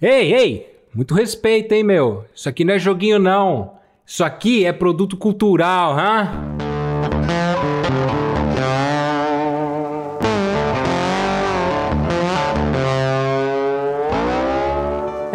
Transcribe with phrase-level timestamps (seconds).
[0.00, 0.80] Ei, ei!
[0.94, 2.24] Muito respeito, hein, meu?
[2.34, 3.74] Isso aqui não é joguinho, não.
[4.06, 6.59] Isso aqui é produto cultural, hã?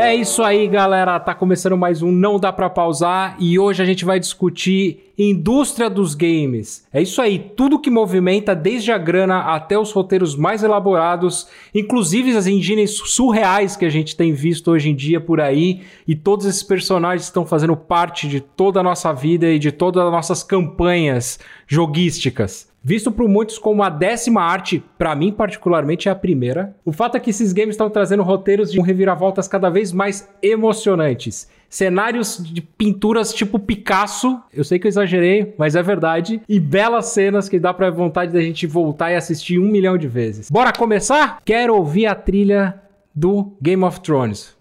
[0.06, 1.20] É isso aí, galera.
[1.20, 5.90] Tá começando mais um Não Dá Pra Pausar e hoje a gente vai discutir indústria
[5.90, 6.86] dos games.
[6.94, 12.38] É isso aí, tudo que movimenta desde a grana até os roteiros mais elaborados, inclusive
[12.38, 16.46] as engines surreais que a gente tem visto hoje em dia por aí e todos
[16.46, 20.44] esses personagens estão fazendo parte de toda a nossa vida e de todas as nossas
[20.44, 22.75] campanhas joguísticas.
[22.88, 26.76] Visto por muitos como a décima arte, para mim particularmente é a primeira.
[26.86, 31.50] O fato é que esses games estão trazendo roteiros de reviravoltas cada vez mais emocionantes.
[31.68, 36.40] Cenários de pinturas tipo Picasso, eu sei que eu exagerei, mas é verdade.
[36.48, 40.08] E belas cenas que dá pra vontade da gente voltar e assistir um milhão de
[40.08, 40.52] vezes.
[40.52, 41.40] Bora começar?
[41.44, 42.80] Quero ouvir a trilha
[43.16, 44.55] do Game of Thrones.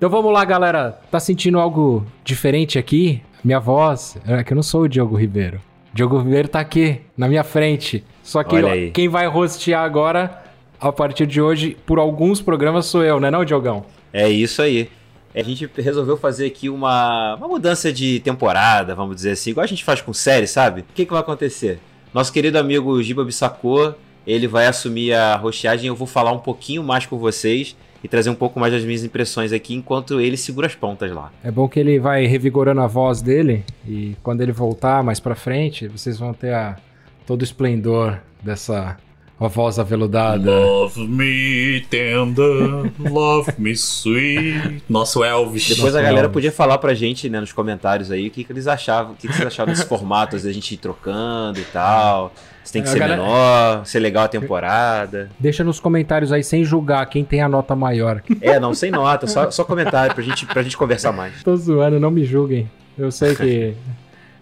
[0.00, 0.98] Então vamos lá, galera.
[1.10, 3.20] Tá sentindo algo diferente aqui?
[3.44, 5.60] Minha voz, é que eu não sou o Diogo Ribeiro.
[5.92, 8.02] Diogo Ribeiro tá aqui, na minha frente.
[8.22, 10.42] Só que quem vai rostear agora,
[10.80, 13.84] a partir de hoje, por alguns programas, sou eu, né não, Diogão?
[14.12, 14.88] É isso aí.
[15.34, 19.68] A gente resolveu fazer aqui uma, uma mudança de temporada, vamos dizer assim, igual a
[19.68, 20.80] gente faz com série, sabe?
[20.80, 21.78] O que, que vai acontecer?
[22.12, 23.94] Nosso querido amigo Giba Bissacô,
[24.26, 28.30] ele vai assumir a rosteagem, eu vou falar um pouquinho mais com vocês e trazer
[28.30, 31.30] um pouco mais das minhas impressões aqui enquanto ele segura as pontas lá.
[31.44, 35.36] É bom que ele vai revigorando a voz dele e quando ele voltar mais para
[35.36, 36.76] frente, vocês vão ter a,
[37.26, 38.96] todo o esplendor dessa
[39.40, 40.50] a voz aveludada.
[40.50, 44.82] Love me tender, love me sweet.
[44.88, 45.68] Nosso Elvis.
[45.68, 46.32] Depois Nosso a galera Elvis.
[46.32, 49.26] podia falar pra gente, né, nos comentários aí, o que, que eles achavam, o que,
[49.28, 52.32] que vocês achavam desse formato, às vezes a gente ir trocando e tal.
[52.62, 55.30] Se tem que A ser galera- menor, ser legal a temporada.
[55.40, 58.22] Deixa nos comentários aí sem julgar quem tem a nota maior.
[58.40, 61.42] É, não, sem nota, só, só comentário pra gente, pra gente conversar mais.
[61.42, 62.70] Tô zoando, não me julguem.
[62.98, 63.74] Eu sei que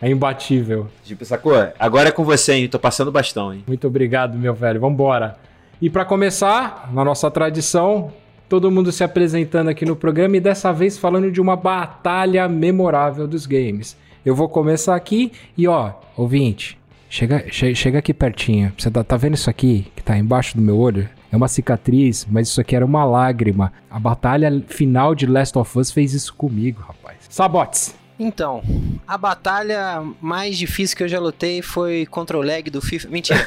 [0.00, 0.88] é imbatível.
[1.04, 1.53] Tipo, sacou?
[1.78, 2.69] Agora é com você, hein?
[2.69, 3.64] Tô passando bastão, hein?
[3.66, 4.81] Muito obrigado, meu velho.
[4.81, 5.36] Vambora.
[5.81, 8.12] E pra começar, na nossa tradição,
[8.48, 13.26] todo mundo se apresentando aqui no programa e dessa vez falando de uma batalha memorável
[13.28, 13.97] dos games.
[14.25, 16.76] Eu vou começar aqui e ó, ouvinte,
[17.08, 18.72] chega, che- chega aqui pertinho.
[18.76, 21.08] Você tá, tá vendo isso aqui que tá embaixo do meu olho?
[21.31, 23.72] É uma cicatriz, mas isso aqui era uma lágrima.
[23.91, 27.19] A batalha final de Last of Us fez isso comigo, rapaz.
[27.28, 27.94] Sabotes.
[28.18, 28.62] Então,
[29.06, 33.08] a batalha mais difícil que eu já lutei foi contra o lag do FIFA.
[33.08, 33.46] Mentira.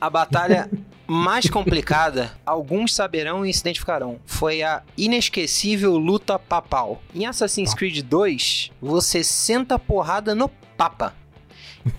[0.00, 0.68] A batalha
[1.06, 7.02] mais complicada, alguns saberão e se identificarão, foi a inesquecível luta papal.
[7.14, 11.14] Em Assassin's Creed 2, você senta a porrada no papa.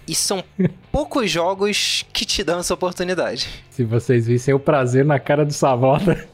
[0.07, 0.43] E são
[0.91, 3.47] poucos jogos que te dão essa oportunidade.
[3.69, 6.27] Se vocês vissem o prazer na cara do Sabota.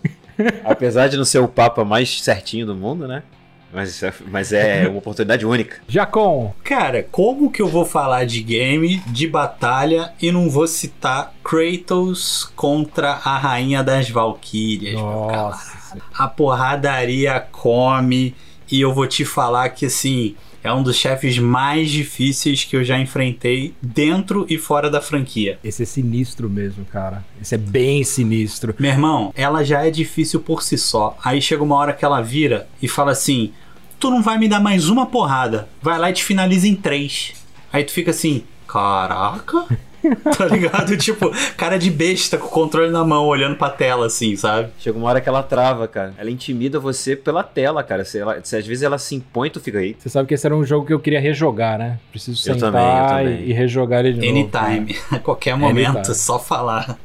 [0.63, 3.23] Apesar de não ser o Papa mais certinho do mundo, né?
[3.71, 5.77] Mas, mas é uma oportunidade única.
[5.87, 11.33] Jacon, Cara, como que eu vou falar de game, de batalha e não vou citar
[11.43, 14.95] Kratos contra a Rainha das Valquírias?
[14.95, 15.31] meu Nossa.
[15.31, 16.01] camarada?
[16.13, 18.35] A porradaria come
[18.71, 20.35] e eu vou te falar que assim.
[20.67, 25.57] É um dos chefes mais difíceis que eu já enfrentei dentro e fora da franquia.
[25.63, 27.23] Esse é sinistro mesmo, cara.
[27.41, 28.75] Esse é bem sinistro.
[28.77, 31.17] Meu irmão, ela já é difícil por si só.
[31.23, 33.53] Aí chega uma hora que ela vira e fala assim:
[33.97, 35.69] Tu não vai me dar mais uma porrada.
[35.81, 37.33] Vai lá e te finaliza em três.
[37.71, 39.67] Aí tu fica assim: Caraca.
[40.37, 40.95] tá ligado?
[40.97, 44.69] Tipo, cara de besta com o controle na mão, olhando pra tela assim, sabe?
[44.79, 46.13] Chega uma hora que ela trava, cara.
[46.17, 48.03] Ela intimida você pela tela, cara.
[48.05, 49.95] Se, ela- se às vezes ela se impõe, tu fica aí.
[49.97, 51.99] Você sabe que esse era um jogo que eu queria rejogar, né?
[52.11, 53.47] Preciso Eu sentar também, eu também.
[53.47, 54.49] E, e rejogar ele de novo.
[54.59, 54.95] Anytime.
[55.11, 56.15] A qualquer momento, Anytime.
[56.15, 56.97] só falar.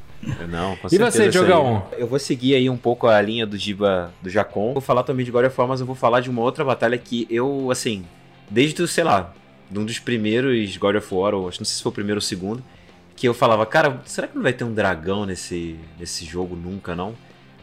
[0.48, 1.28] Não, com E você.
[1.28, 1.82] Diogão?
[1.98, 4.72] Eu vou seguir aí um pouco a linha do Giba do Jacon.
[4.72, 6.96] Vou falar também de God of War, mas eu vou falar de uma outra batalha
[6.96, 8.04] que eu, assim,
[8.48, 9.32] desde, sei lá,
[9.68, 12.18] de um dos primeiros God of War, ou acho não sei se foi o primeiro
[12.18, 12.62] ou o segundo,
[13.22, 16.96] que eu falava, cara, será que não vai ter um dragão nesse, nesse jogo nunca,
[16.96, 17.14] não?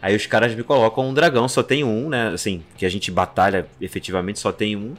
[0.02, 2.30] Aí os caras me colocam um dragão, só tem um, né?
[2.30, 4.94] Assim, que a gente batalha efetivamente só tem um.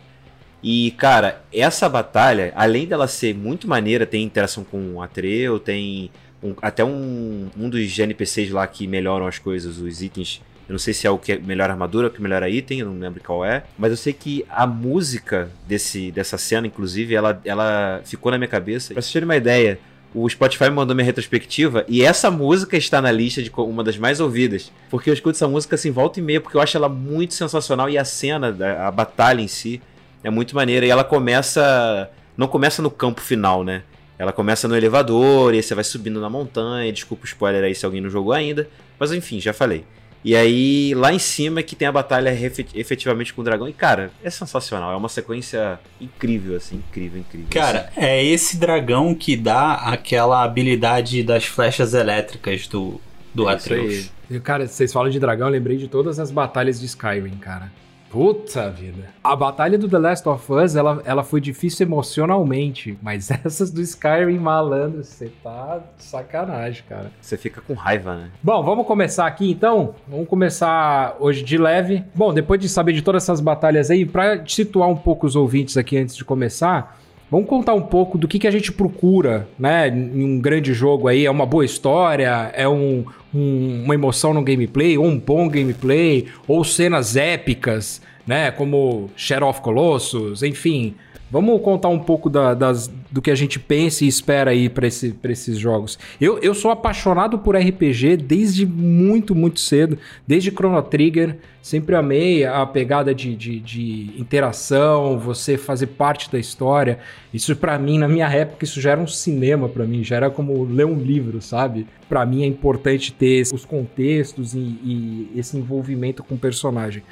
[0.62, 6.10] E, cara, essa batalha, além dela ser muito maneira, tem interação com o Atreu, tem
[6.42, 10.42] um- até um, um dos NPCs lá que melhoram as coisas, os itens.
[10.68, 12.98] Eu não sei se é o que melhora armadura o que melhora item, eu não
[13.00, 13.62] lembro qual é.
[13.78, 18.46] Mas eu sei que a música desse, dessa cena, inclusive, ela, ela ficou na minha
[18.46, 18.92] cabeça.
[18.92, 19.80] Pra vocês terem uma ideia,
[20.14, 24.20] o Spotify mandou minha retrospectiva e essa música está na lista de uma das mais
[24.20, 24.72] ouvidas.
[24.90, 27.88] Porque eu escuto essa música assim, volta e meia, porque eu acho ela muito sensacional
[27.88, 29.80] e a cena, a batalha em si,
[30.24, 30.84] é muito maneira.
[30.84, 32.10] E ela começa.
[32.36, 33.82] Não começa no campo final, né?
[34.18, 36.92] Ela começa no elevador, e você vai subindo na montanha.
[36.92, 38.68] Desculpa o spoiler aí se alguém não jogou ainda.
[38.98, 39.84] Mas enfim, já falei.
[40.22, 42.30] E aí, lá em cima é que tem a batalha
[42.74, 43.68] efetivamente com o dragão.
[43.68, 44.92] E, cara, é sensacional.
[44.92, 46.76] É uma sequência incrível, assim.
[46.76, 47.48] Incrível, incrível.
[47.50, 48.00] Cara, assim.
[48.06, 53.00] é esse dragão que dá aquela habilidade das flechas elétricas do,
[53.34, 54.10] do é Atreus.
[54.44, 57.72] Cara, vocês falam de dragão, eu lembrei de todas as batalhas de Skyrim, cara.
[58.10, 59.04] Puta vida.
[59.22, 63.80] A batalha do The Last of Us, ela, ela foi difícil emocionalmente, mas essas do
[63.80, 67.12] Skyrim, malandro, você tá de sacanagem, cara.
[67.20, 68.30] Você fica com raiva, né?
[68.42, 69.94] Bom, vamos começar aqui então?
[70.08, 72.04] Vamos começar hoje de leve.
[72.12, 75.76] Bom, depois de saber de todas essas batalhas aí, pra situar um pouco os ouvintes
[75.76, 76.98] aqui antes de começar,
[77.30, 81.06] Vamos contar um pouco do que, que a gente procura, né, em um grande jogo
[81.06, 81.26] aí.
[81.26, 86.26] É uma boa história, é um, um, uma emoção no gameplay, ou um bom gameplay,
[86.48, 90.96] ou cenas épicas, né, como Shadow of Colossus, enfim.
[91.30, 94.86] Vamos contar um pouco da, das, do que a gente pensa e espera aí para
[94.86, 95.96] esse, esses jogos.
[96.20, 99.96] Eu, eu sou apaixonado por RPG desde muito, muito cedo,
[100.26, 101.36] desde Chrono Trigger.
[101.62, 106.98] Sempre amei a pegada de, de, de interação, você fazer parte da história.
[107.32, 110.30] Isso para mim, na minha época, isso já era um cinema para mim, já era
[110.30, 111.86] como ler um livro, sabe?
[112.08, 117.02] Para mim é importante ter os contextos e, e esse envolvimento com o personagem.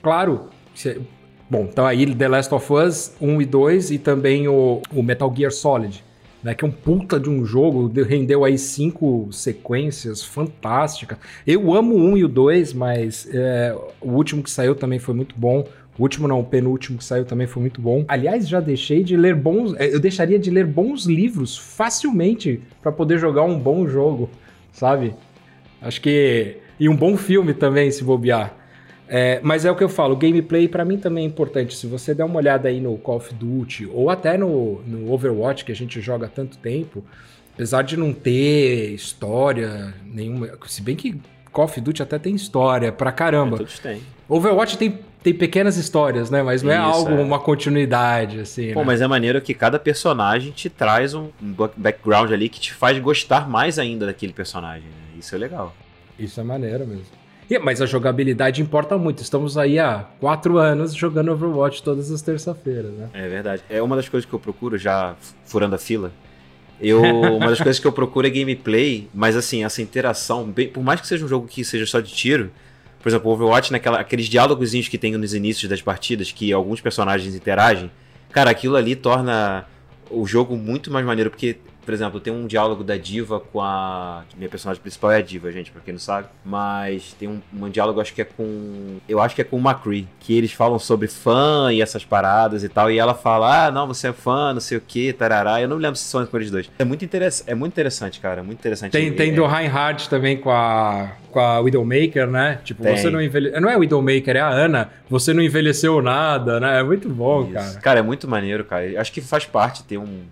[0.00, 0.46] Claro,
[1.48, 5.32] Bom, então aí The Last of Us 1 e 2 e também o, o Metal
[5.34, 6.02] Gear Solid,
[6.42, 11.18] né, que é um puta de um jogo, rendeu aí cinco sequências fantásticas.
[11.46, 15.14] Eu amo o 1 e o 2, mas é, o último que saiu também foi
[15.14, 15.64] muito bom.
[15.96, 18.04] O último não, o penúltimo que saiu também foi muito bom.
[18.08, 22.90] Aliás, já deixei de ler bons, é, eu deixaria de ler bons livros facilmente para
[22.90, 24.28] poder jogar um bom jogo,
[24.72, 25.14] sabe?
[25.80, 28.65] Acho que e um bom filme também se bobear.
[29.08, 31.76] É, mas é o que eu falo, gameplay para mim também é importante.
[31.76, 35.64] Se você der uma olhada aí no Call of Duty ou até no, no Overwatch,
[35.64, 37.04] que a gente joga há tanto tempo,
[37.54, 41.20] apesar de não ter história nenhuma, se bem que
[41.52, 43.56] Call of Duty até tem história pra caramba.
[43.56, 44.00] É, todos têm.
[44.28, 46.42] Overwatch tem, tem pequenas histórias, né?
[46.42, 47.22] Mas não é algo, é.
[47.22, 48.72] uma continuidade, assim.
[48.72, 48.86] Pô, né?
[48.86, 51.30] mas é maneiro que cada personagem te traz um
[51.76, 54.88] background ali que te faz gostar mais ainda daquele personagem.
[54.88, 55.18] Né?
[55.18, 55.72] Isso é legal.
[56.18, 57.25] Isso é maneiro mesmo.
[57.48, 59.22] E, mas a jogabilidade importa muito.
[59.22, 63.08] Estamos aí há quatro anos jogando Overwatch todas as terças-feiras, né?
[63.12, 63.62] É verdade.
[63.70, 65.14] É uma das coisas que eu procuro, já
[65.44, 66.12] furando a fila.
[66.80, 67.02] Eu,
[67.36, 71.00] uma das coisas que eu procuro é gameplay, mas assim, essa interação, bem, por mais
[71.00, 72.50] que seja um jogo que seja só de tiro,
[73.00, 77.36] por exemplo, Overwatch, naquela, aqueles diálogos que tem nos inícios das partidas, que alguns personagens
[77.36, 77.90] interagem,
[78.32, 79.64] cara, aquilo ali torna
[80.10, 84.24] o jogo muito mais maneiro, porque por exemplo, tem um diálogo da Diva com a.
[84.36, 86.26] Minha personagem principal é a Diva, gente, pra quem não sabe.
[86.44, 88.96] Mas tem um, um diálogo, acho que é com.
[89.08, 90.08] Eu acho que é com o McCree.
[90.18, 92.90] Que eles falam sobre fã e essas paradas e tal.
[92.90, 95.62] E ela fala: Ah, não, você é fã, não sei o que, tarará.
[95.62, 96.68] Eu não me lembro se são eles dois.
[96.76, 97.44] É muito, interess...
[97.46, 98.40] é muito interessante, cara.
[98.40, 98.90] É muito interessante.
[98.90, 101.12] Tem, tem do Reinhardt também com a.
[101.30, 102.58] Com a Widowmaker, né?
[102.64, 102.96] Tipo, tem.
[102.96, 103.60] você não envelheceu.
[103.60, 104.90] Não é Widowmaker, é a Ana.
[105.08, 106.80] Você não envelheceu nada, né?
[106.80, 107.52] É muito bom, Isso.
[107.52, 107.80] cara.
[107.80, 109.00] Cara, é muito maneiro, cara.
[109.00, 110.24] Acho que faz parte ter um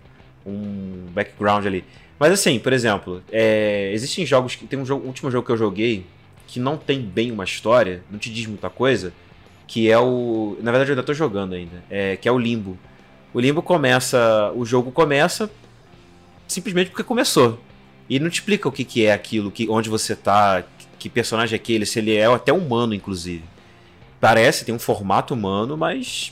[0.45, 1.83] um background ali.
[2.19, 4.65] Mas assim, por exemplo, é, existem jogos que.
[4.65, 6.05] Tem um jogo, último jogo que eu joguei
[6.47, 9.11] que não tem bem uma história, não te diz muita coisa,
[9.67, 10.57] que é o.
[10.61, 11.83] Na verdade, eu ainda tô jogando ainda.
[11.89, 12.77] É, que é o Limbo.
[13.33, 14.51] O Limbo começa.
[14.55, 15.49] O jogo começa
[16.47, 17.59] simplesmente porque começou.
[18.09, 20.63] E não te explica o que, que é aquilo, que, onde você tá,
[20.99, 23.43] que personagem é aquele, se ele é até humano, inclusive.
[24.19, 26.31] Parece, tem um formato humano, mas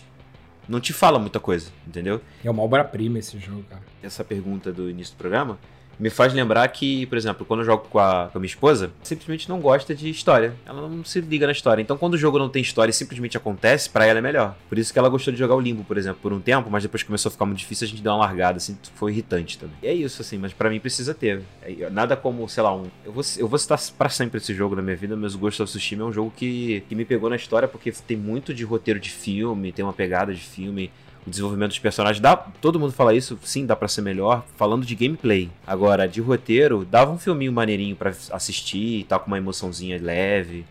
[0.74, 2.20] não te fala muita coisa, entendeu?
[2.44, 3.84] É uma obra-prima esse jogo, cara.
[4.02, 5.60] Essa pergunta do início do programa
[6.00, 8.92] me faz lembrar que, por exemplo, quando eu jogo com a, com a minha esposa,
[9.04, 10.54] simplesmente não gosta de história.
[10.66, 11.82] Ela não se liga na história.
[11.82, 14.56] Então, quando o jogo não tem história e simplesmente acontece, para ela é melhor.
[14.70, 16.84] Por isso que ela gostou de jogar o Limbo, por exemplo, por um tempo, mas
[16.84, 19.76] depois começou a ficar muito difícil, a gente deu uma largada, assim, foi irritante também.
[19.82, 21.42] E é isso, assim, mas para mim precisa ter.
[21.62, 22.86] É, nada como, sei lá, um.
[23.06, 25.62] Eu vou, eu vou citar para sempre esse jogo na minha vida, mas o Ghost
[25.62, 28.64] of Tsushima é um jogo que, que me pegou na história porque tem muito de
[28.64, 30.92] roteiro de filme, tem uma pegada de filme
[31.26, 32.20] o desenvolvimento dos personagens.
[32.20, 35.50] Dá, todo mundo fala isso, sim, dá para ser melhor, falando de gameplay.
[35.66, 40.66] Agora, de roteiro, dava um filminho maneirinho para assistir e tal, com uma emoçãozinha leve.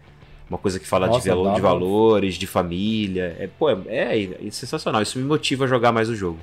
[0.48, 3.34] Uma coisa que fala Nossa, de, de, valores, de família.
[3.38, 5.00] É, pô, é, é, é, sensacional.
[5.00, 6.38] Isso me motiva a jogar mais o jogo.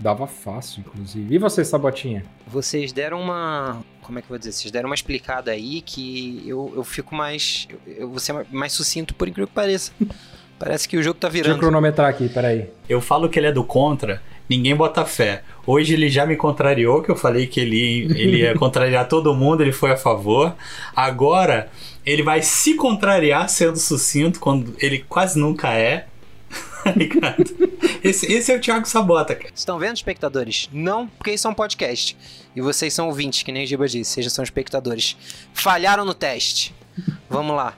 [0.00, 1.34] Dava fácil, inclusive.
[1.34, 2.24] E você, Sabotinha?
[2.46, 3.82] Vocês deram uma.
[4.02, 4.52] Como é que eu vou dizer?
[4.52, 7.68] Vocês deram uma explicada aí que eu, eu fico mais.
[7.70, 9.92] Eu, eu vou ser mais sucinto, por incrível que pareça.
[10.58, 11.52] Parece que o jogo tá virando.
[11.52, 12.68] Deixa eu cronometrar aqui, peraí.
[12.88, 15.42] Eu falo que ele é do contra, ninguém bota fé.
[15.66, 19.62] Hoje ele já me contrariou, que eu falei que ele, ele ia contrariar todo mundo,
[19.62, 20.54] ele foi a favor.
[20.94, 21.70] Agora,
[22.04, 26.06] ele vai se contrariar sendo sucinto, quando ele quase nunca é.
[28.04, 29.50] esse, esse é o Thiago Sabota, cara.
[29.54, 30.68] Estão vendo, espectadores?
[30.72, 32.16] Não, porque isso é um podcast.
[32.54, 35.16] E vocês são ouvintes, que nem o Giba disse, vocês são espectadores.
[35.52, 36.74] Falharam no teste.
[37.28, 37.74] Vamos lá.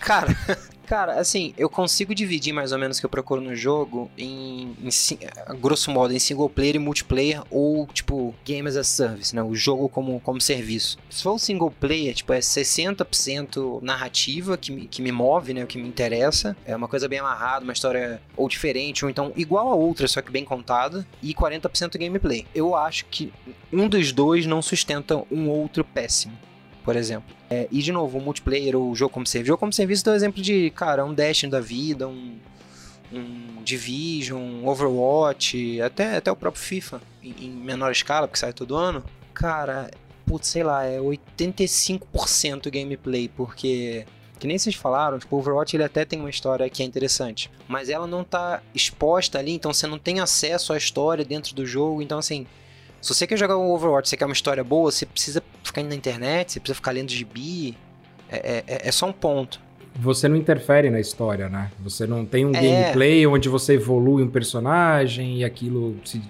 [0.00, 0.34] Cara,
[0.92, 4.76] Cara, assim, eu consigo dividir mais ou menos o que eu procuro no jogo em,
[4.78, 9.42] em, grosso modo, em single player e multiplayer ou, tipo, game as a service, né?
[9.42, 10.98] O jogo como, como serviço.
[11.08, 15.64] Se for um single player, tipo, é 60% narrativa que me, que me move, né?
[15.64, 16.54] O que me interessa.
[16.62, 20.20] É uma coisa bem amarrada, uma história ou diferente, ou então igual a outra, só
[20.20, 21.06] que bem contada.
[21.22, 22.46] E 40% gameplay.
[22.54, 23.32] Eu acho que
[23.72, 26.36] um dos dois não sustenta um outro péssimo
[26.84, 27.34] por exemplo.
[27.48, 29.48] É, e de novo, o multiplayer ou o jogo como serviço.
[29.48, 32.36] Jogo como serviço dá o exemplo de, cara, um Destiny da vida, um,
[33.12, 38.52] um Division, um Overwatch, até, até o próprio FIFA, em, em menor escala, porque sai
[38.52, 39.04] todo ano.
[39.34, 39.90] Cara,
[40.26, 44.06] putz, sei lá, é 85% gameplay, porque
[44.42, 47.48] que nem vocês falaram, tipo, o Overwatch ele até tem uma história que é interessante,
[47.68, 51.64] mas ela não tá exposta ali, então você não tem acesso à história dentro do
[51.64, 52.44] jogo, então assim,
[53.02, 55.88] se você quer jogar o Overwatch, você quer uma história boa, você precisa ficar indo
[55.88, 57.76] na internet, você precisa ficar lendo gibi.
[58.30, 59.60] É, é, é só um ponto.
[59.96, 61.70] Você não interfere na história, né?
[61.80, 62.60] Você não tem um é...
[62.60, 66.22] gameplay onde você evolui um personagem e aquilo se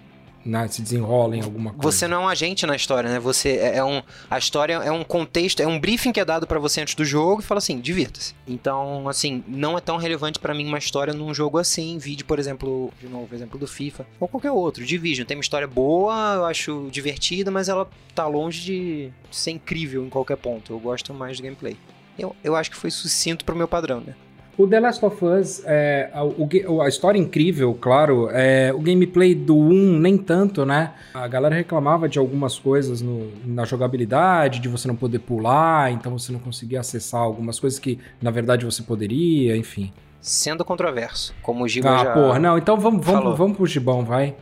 [0.44, 1.82] né, se desenrola em alguma coisa.
[1.82, 3.18] Você não é um agente na história, né?
[3.18, 6.46] Você é, é um a história é um contexto, é um briefing que é dado
[6.46, 8.34] para você antes do jogo e fala assim, divirta-se.
[8.46, 12.38] Então, assim, não é tão relevante para mim uma história num jogo assim, vídeo, por
[12.38, 14.84] exemplo, de novo, exemplo do FIFA ou qualquer outro.
[14.84, 20.04] Division tem uma história boa, eu acho divertida, mas ela tá longe de ser incrível
[20.04, 20.72] em qualquer ponto.
[20.72, 21.76] Eu gosto mais do gameplay.
[22.18, 24.14] Eu, eu acho que foi sucinto pro meu padrão, né?
[24.56, 29.56] O The Last of Us, é, a, a, história incrível, claro, é, o gameplay do
[29.56, 30.92] 1 nem tanto, né?
[31.14, 36.18] A galera reclamava de algumas coisas no, na jogabilidade, de você não poder pular, então
[36.18, 39.90] você não conseguia acessar algumas coisas que, na verdade, você poderia, enfim.
[40.20, 44.04] Sendo controverso, como o Giba ah, já porra, não, então vamos, vamos, vamos pro Gibão,
[44.04, 44.36] vai.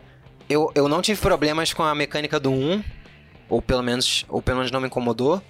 [0.49, 2.83] Eu, eu não tive problemas com a mecânica do 1,
[3.49, 5.41] ou pelo menos, ou pelo menos não me incomodou.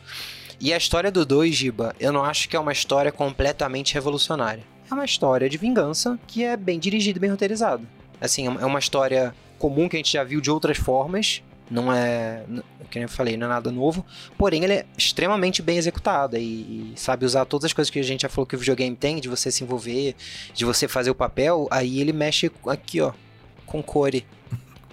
[0.60, 4.62] E a história do 2, Giba, eu não acho que é uma história completamente revolucionária.
[4.90, 7.82] É uma história de vingança que é bem dirigida e bem roteirizada.
[8.20, 11.42] Assim, é uma história comum que a gente já viu de outras formas.
[11.70, 12.42] Não é,
[12.92, 14.04] como eu falei, não é nada novo.
[14.36, 18.02] Porém, ela é extremamente bem executada e, e sabe usar todas as coisas que a
[18.02, 20.14] gente já falou que o videogame tem, de você se envolver,
[20.52, 21.68] de você fazer o papel.
[21.70, 23.12] Aí ele mexe aqui, ó,
[23.64, 24.26] com core.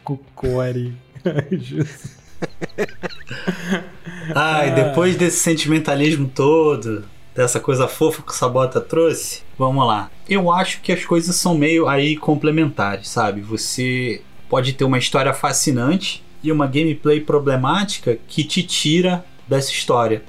[0.01, 0.95] com core.
[4.36, 10.10] Ai, depois desse sentimentalismo todo, dessa coisa fofa que o Sabota trouxe, vamos lá.
[10.27, 13.41] Eu acho que as coisas são meio aí complementares, sabe?
[13.41, 20.24] Você pode ter uma história fascinante e uma gameplay problemática que te tira dessa história.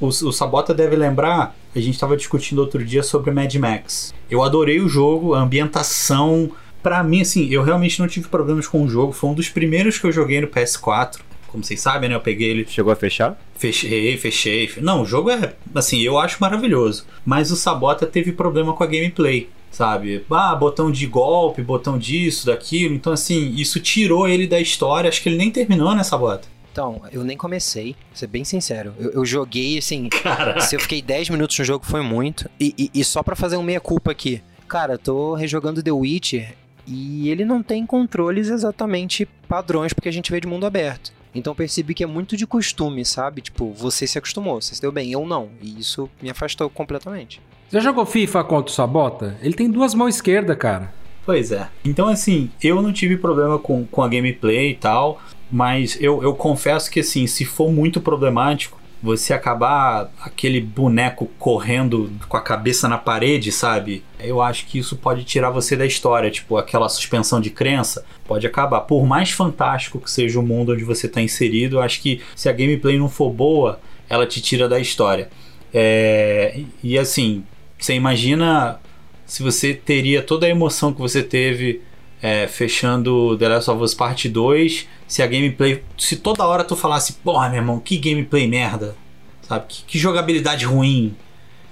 [0.00, 4.14] O, o, o Sabota deve lembrar, a gente estava discutindo outro dia sobre Mad Max.
[4.30, 6.50] Eu adorei o jogo, a ambientação.
[6.82, 9.12] Pra mim, assim, eu realmente não tive problemas com o jogo.
[9.12, 11.20] Foi um dos primeiros que eu joguei no PS4
[11.54, 12.16] como vocês sabem, né?
[12.16, 12.66] Eu peguei ele.
[12.68, 13.40] Chegou a fechar?
[13.54, 14.68] Fechei, fechei.
[14.78, 17.06] Não, o jogo é, assim, eu acho maravilhoso.
[17.24, 20.24] Mas o Sabota teve problema com a gameplay sabe?
[20.30, 22.94] Ah, botão de golpe, botão disso, daquilo.
[22.94, 25.08] Então, assim, isso tirou ele da história.
[25.08, 26.46] Acho que ele nem terminou nessa bota.
[26.70, 28.94] Então, eu nem comecei, vou ser bem sincero.
[29.00, 30.08] Eu, eu joguei, assim.
[30.22, 30.60] Caraca.
[30.60, 32.48] Se eu fiquei 10 minutos no jogo, foi muito.
[32.60, 34.40] E, e, e só para fazer um meia-culpa aqui.
[34.68, 36.54] Cara, tô rejogando The Witcher
[36.86, 41.12] e ele não tem controles exatamente padrões porque a gente vê de mundo aberto.
[41.34, 43.42] Então percebi que é muito de costume, sabe?
[43.42, 45.48] Tipo, você se acostumou, você se deu bem, eu não.
[45.60, 47.40] E isso me afastou completamente.
[47.70, 49.36] Já jogou FIFA contra o Sabota?
[49.42, 50.92] Ele tem duas mãos esquerdas, cara.
[51.26, 51.68] Pois é.
[51.84, 56.34] Então, assim, eu não tive problema com, com a gameplay e tal, mas eu, eu
[56.34, 62.88] confesso que, assim, se for muito problemático, você acabar aquele boneco correndo com a cabeça
[62.88, 64.02] na parede, sabe?
[64.18, 68.46] Eu acho que isso pode tirar você da história, tipo, aquela suspensão de crença pode
[68.46, 68.80] acabar.
[68.80, 72.48] Por mais fantástico que seja o mundo onde você está inserido, eu acho que se
[72.48, 75.28] a gameplay não for boa, ela te tira da história.
[75.72, 76.62] É...
[76.82, 77.44] E assim,
[77.78, 78.80] você imagina
[79.26, 81.82] se você teria toda a emoção que você teve
[82.24, 85.84] é, fechando The Last of Us Part 2, se a gameplay.
[85.98, 88.96] Se toda hora tu falasse, porra, meu irmão, que gameplay merda.
[89.42, 89.66] Sabe?
[89.68, 91.14] Que, que jogabilidade ruim.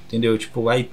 [0.06, 0.36] Entendeu?
[0.36, 0.90] Tipo, aí.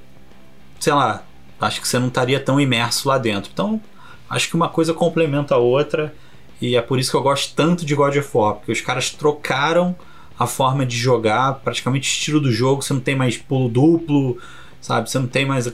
[0.79, 1.25] Sei lá.
[1.59, 3.51] Acho que você não estaria tão imerso lá dentro.
[3.53, 3.81] Então,
[4.29, 6.15] acho que uma coisa complementa a outra.
[6.61, 8.55] E é por isso que eu gosto tanto de God of War.
[8.55, 9.93] Porque os caras trocaram
[10.39, 12.81] a forma de jogar, praticamente o estilo do jogo.
[12.81, 14.37] Você não tem mais pulo duplo,
[14.79, 15.11] sabe?
[15.11, 15.67] Você não tem mais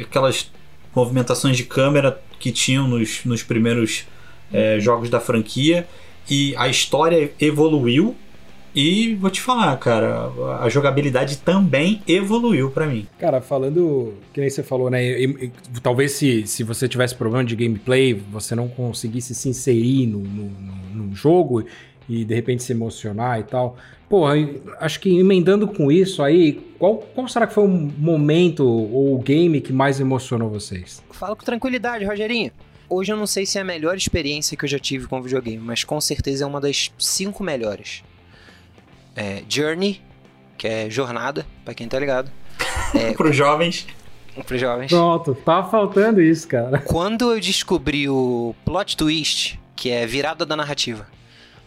[0.00, 0.50] aquelas
[0.96, 4.06] movimentações de câmera que tinham nos, nos primeiros
[4.52, 5.86] é, jogos da franquia
[6.28, 8.16] e a história evoluiu.
[8.78, 13.06] E vou te falar, cara, a jogabilidade também evoluiu pra mim.
[13.18, 15.02] Cara, falando, que nem você falou, né?
[15.02, 20.06] e- e- talvez se, se você tivesse problema de gameplay, você não conseguisse se inserir
[20.06, 20.50] no, no-
[21.06, 21.64] no jogo
[22.06, 23.78] e de repente se emocionar e tal.
[24.08, 24.34] Porra,
[24.80, 29.18] acho que emendando com isso aí, qual, qual será que foi o momento ou o
[29.18, 31.02] game que mais emocionou vocês?
[31.10, 32.52] Fala com tranquilidade, Rogerinho.
[32.88, 35.58] Hoje eu não sei se é a melhor experiência que eu já tive com videogame,
[35.58, 38.04] mas com certeza é uma das cinco melhores.
[39.16, 40.00] É Journey,
[40.56, 42.30] que é jornada, pra quem tá ligado,
[43.16, 43.86] Pros jovens,
[44.46, 44.88] pros jovens.
[44.88, 46.78] Pronto, tava faltando isso, cara.
[46.78, 51.06] Quando eu descobri o plot twist, que é virada da narrativa,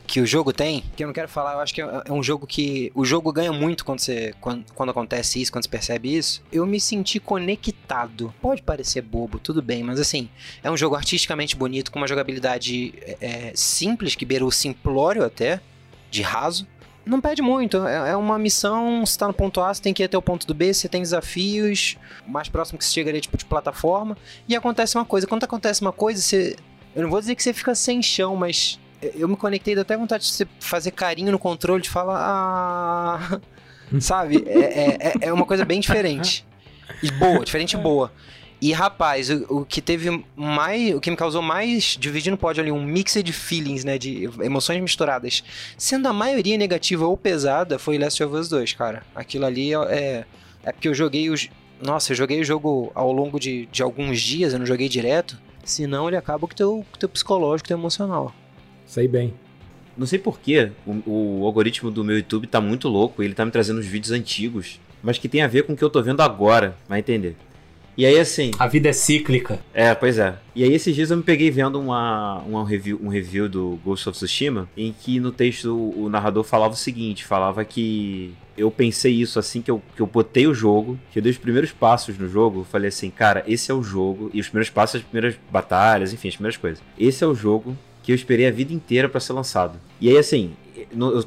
[0.09, 2.23] que o jogo tem, que eu não quero falar, eu acho que é é um
[2.23, 2.91] jogo que.
[2.95, 6.41] O jogo ganha muito quando, você, quando, quando acontece isso, quando você percebe isso.
[6.51, 8.33] Eu me senti conectado.
[8.41, 10.27] Pode parecer bobo, tudo bem, mas assim,
[10.63, 15.23] é um jogo artisticamente bonito, com uma jogabilidade é, é, simples, que beira o simplório
[15.23, 15.61] até,
[16.09, 16.65] de raso.
[17.05, 20.01] Não pede muito, é é uma missão, você tá no ponto A, você tem que
[20.01, 21.97] ir até o ponto do B, você tem desafios,
[22.27, 25.27] o mais próximo que você chega ali é tipo de plataforma, e acontece uma coisa.
[25.27, 26.55] Quando acontece uma coisa, você.
[26.95, 29.95] Eu não vou dizer que você fica sem chão, mas eu me conectei, deu até
[29.97, 32.19] vontade de você fazer carinho no controle, de falar.
[32.19, 33.39] Ah.
[33.99, 34.43] Sabe?
[34.47, 36.45] É, é, é- é uma coisa bem diferente.
[37.01, 38.11] E boa, diferente e boa.
[38.61, 40.93] E rapaz, o, o que teve mais.
[40.93, 41.95] O que me causou mais.
[41.99, 43.97] Dividindo pode ali um mix de feelings, né?
[43.97, 45.43] De emoções misturadas.
[45.77, 49.03] Sendo a maioria negativa ou pesada, foi Last of Us 2, cara.
[49.15, 50.25] Aquilo ali é.
[50.63, 51.49] É porque eu joguei os.
[51.81, 55.37] Nossa, eu joguei o jogo ao longo de, de alguns dias, eu não joguei direto.
[55.63, 58.33] Senão ele acaba com o teu, com o teu psicológico, teu emocional.
[58.89, 59.35] Sei bem.
[59.95, 63.51] Não sei porquê, o, o algoritmo do meu YouTube tá muito louco, ele tá me
[63.51, 66.21] trazendo os vídeos antigos, mas que tem a ver com o que eu tô vendo
[66.21, 67.35] agora, vai entender.
[67.95, 69.59] E aí assim, a vida é cíclica.
[69.75, 70.39] é, pois é.
[70.55, 74.09] E aí esses dias eu me peguei vendo uma, uma review, um review do Ghost
[74.09, 78.71] of Tsushima, em que no texto o, o narrador falava o seguinte, falava que eu
[78.71, 81.71] pensei isso assim que eu, que eu botei o jogo, que eu dei os primeiros
[81.71, 85.07] passos no jogo, falei assim, cara, esse é o jogo, e os primeiros passos, as
[85.07, 86.81] primeiras batalhas, enfim, as primeiras coisas.
[86.97, 87.77] Esse é o jogo
[88.09, 89.79] que eu esperei a vida inteira pra ser lançado.
[90.01, 90.53] E aí, assim,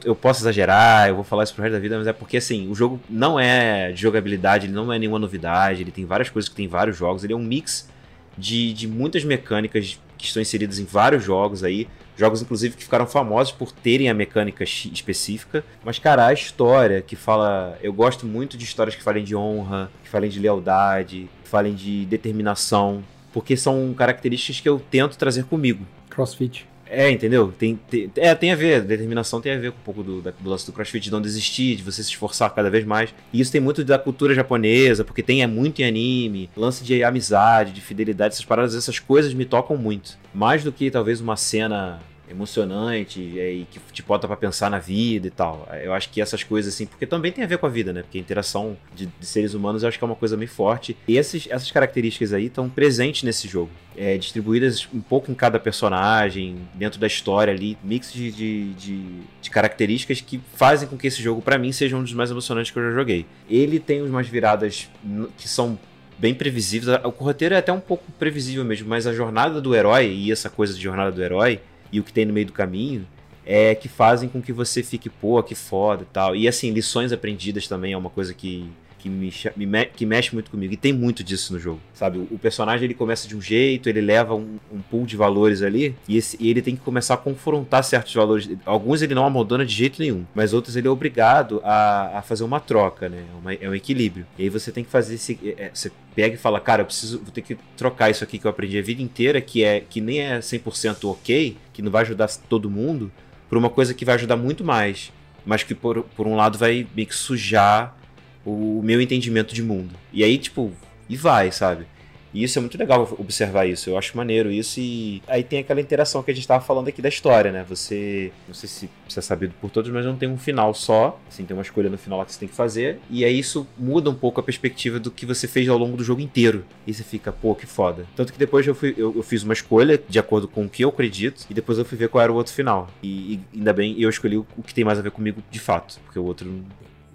[0.05, 2.68] eu, posso exagerar, eu vou falar isso pro resto da vida, mas é porque, assim,
[2.68, 6.49] o jogo não é de jogabilidade, ele não é nenhuma novidade, ele tem várias coisas
[6.49, 7.88] que tem em vários jogos, ele é um mix
[8.37, 11.87] de, de muitas mecânicas que estão inseridas em vários jogos aí.
[12.16, 15.64] Jogos, inclusive, que ficaram famosos por terem a mecânica específica.
[15.85, 17.79] Mas, cara, a história que fala.
[17.81, 21.75] Eu gosto muito de histórias que falem de honra, que falem de lealdade, que falem
[21.75, 23.05] de determinação.
[23.33, 25.87] Porque são características que eu tento trazer comigo.
[26.11, 26.72] Crossfit.
[26.94, 27.50] É, entendeu?
[27.59, 30.31] Tem, tem- é, tem a ver, determinação tem a ver com um pouco do, da-
[30.38, 33.14] do lance do crossfit, de não desistir, de você se esforçar cada vez mais.
[33.33, 37.02] E isso tem muito da cultura japonesa, porque tem é muito em anime, lance de
[37.02, 40.18] amizade, de fidelidade, essas paradas, essas coisas me tocam muito.
[40.35, 41.98] Mais do que talvez uma cena
[42.33, 45.68] emocionante é, e que te bota pra pensar na vida e tal.
[45.83, 48.03] Eu acho que essas coisas assim, porque também tem a ver com a vida, né?
[48.03, 50.97] Porque a interação de, de seres humanos eu acho que é uma coisa meio forte.
[51.07, 55.59] E esses, essas características aí estão presentes nesse jogo é, distribuídas um pouco em cada
[55.59, 59.05] personagem, dentro da história ali, mix de, de, de,
[59.40, 62.71] de características que fazem com que esse jogo, pra mim, seja um dos mais emocionantes
[62.71, 63.27] que eu já joguei.
[63.49, 64.88] Ele tem umas viradas
[65.37, 65.79] que são
[66.18, 66.99] bem previsíveis.
[67.05, 70.49] O roteiro é até um pouco previsível mesmo, mas a jornada do herói e essa
[70.49, 71.61] coisa de jornada do herói
[71.92, 73.07] e o que tem no meio do caminho
[73.44, 76.35] é que fazem com que você fique, pô, que foda e tal.
[76.35, 78.70] E assim, lições aprendidas também é uma coisa que,
[79.03, 80.73] que, me, me que mexe muito comigo.
[80.73, 82.19] E tem muito disso no jogo, sabe?
[82.31, 85.95] O, personagem ele começa de um jeito, ele leva um, um pool de valores ali,
[86.09, 88.49] e, esse- e ele tem que começar a confrontar certos valores.
[88.65, 92.45] Alguns ele não abandona de jeito nenhum, mas outros ele é obrigado a, a fazer
[92.45, 93.25] uma troca, né?
[93.31, 94.27] É uma- é um equilíbrio.
[94.38, 95.38] E aí você tem que fazer esse.
[95.59, 98.47] é, você pega e fala, cara, eu preciso, vou ter que trocar isso aqui que
[98.47, 102.03] eu aprendi a vida inteira, que é que nem é 100% ok, que não vai
[102.03, 103.11] ajudar todo mundo,
[103.49, 105.11] por uma coisa que vai ajudar muito mais,
[105.45, 107.97] mas que por, por um lado vai meio que sujar
[108.44, 109.94] o meu entendimento de mundo.
[110.12, 110.72] E aí, tipo,
[111.09, 111.87] e vai, sabe?
[112.35, 115.83] E isso é muito legal observar isso, eu acho maneiro isso e aí tem aquela
[115.83, 117.62] interação que a gente tava falando aqui da história, né?
[117.68, 121.20] Você, não sei se isso é sabido por todos, mas não tem um final só,
[121.28, 123.66] assim, tem uma escolha no final lá que você tem que fazer e aí isso
[123.78, 126.64] muda um pouco a perspectiva do que você fez ao longo do jogo inteiro.
[126.87, 128.07] E você fica, pô, que foda.
[128.16, 130.83] Tanto que depois eu, fui, eu, eu fiz uma escolha de acordo com o que
[130.85, 132.88] eu acredito e depois eu fui ver qual era o outro final.
[133.02, 135.59] E, e ainda bem eu escolhi o o que tem mais a ver comigo de
[135.61, 136.64] fato, porque o outro não-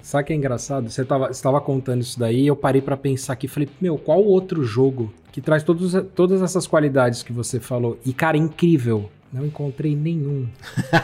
[0.02, 0.90] Sabe o que é engraçado?
[0.90, 3.48] Você tava, você tava contando isso daí e eu parei pra pensar aqui.
[3.48, 8.00] Falei, meu, qual outro jogo que traz todos, todas essas qualidades que você falou?
[8.06, 9.10] E, cara, incrível.
[9.32, 10.48] Não encontrei nenhum.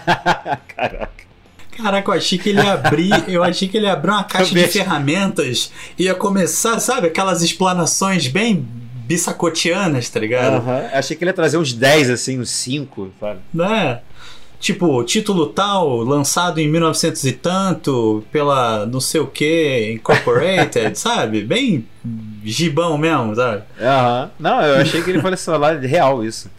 [0.75, 1.23] Caraca.
[1.75, 4.49] Caraca, eu achei que ele ia abrir, eu achei que ele ia abrir uma caixa
[4.49, 8.65] Também de ferramentas e ia começar, sabe, aquelas explanações bem
[9.05, 10.55] bissacotianas, tá ligado?
[10.57, 10.89] Aham.
[10.93, 13.39] Achei que ele ia trazer uns 10, assim, uns 5, sabe?
[13.53, 14.01] Né?
[14.63, 21.43] Tipo, título tal, lançado em 1900 e tanto, pela não sei o que, Incorporated, sabe?
[21.43, 21.85] Bem
[22.45, 23.63] gibão mesmo, sabe?
[23.77, 24.31] Aham.
[24.39, 26.49] Não, eu achei que ele fosse falar de real isso.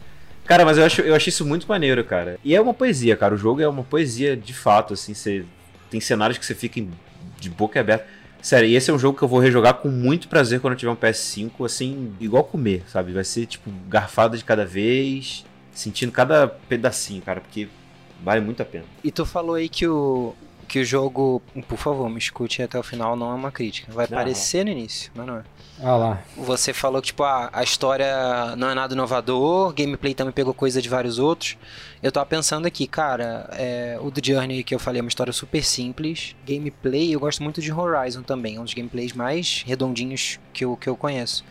[0.44, 2.38] Cara, mas eu, acho, eu achei isso muito maneiro, cara.
[2.44, 3.34] E é uma poesia, cara.
[3.34, 5.14] O jogo é uma poesia de fato, assim.
[5.14, 5.46] Você,
[5.88, 6.84] tem cenários que você fica
[7.40, 8.06] de boca aberta.
[8.42, 10.78] Sério, e esse é um jogo que eu vou rejogar com muito prazer quando eu
[10.78, 13.14] tiver um PS5, assim, igual comer, sabe?
[13.14, 17.66] Vai ser, tipo, garfada de cada vez, sentindo cada pedacinho, cara, porque
[18.24, 18.84] vale muito a pena.
[19.02, 20.34] E tu falou aí que o,
[20.64, 23.92] que o jogo, por favor, me escute até o final, não é uma crítica.
[23.92, 24.16] Vai Não.
[24.16, 25.44] parecer no início, mas não é.
[25.82, 26.22] Ah lá.
[26.36, 30.80] Você falou que, tipo, a, a história não é nada inovador, gameplay também pegou coisa
[30.80, 31.56] de vários outros.
[32.02, 35.32] Eu tava pensando aqui, cara, é, o The Journey que eu falei é uma história
[35.32, 36.36] super simples.
[36.46, 40.76] Gameplay, eu gosto muito de Horizon também, é um dos gameplays mais redondinhos que eu,
[40.76, 41.44] que eu conheço.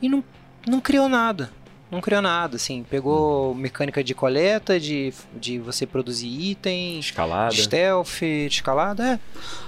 [0.00, 0.22] E não,
[0.66, 1.50] não criou nada.
[1.92, 2.82] Não criou nada, assim.
[2.88, 7.54] Pegou mecânica de coleta, de, de você produzir itens, Escalada.
[7.54, 9.18] stealth, de escalada, é.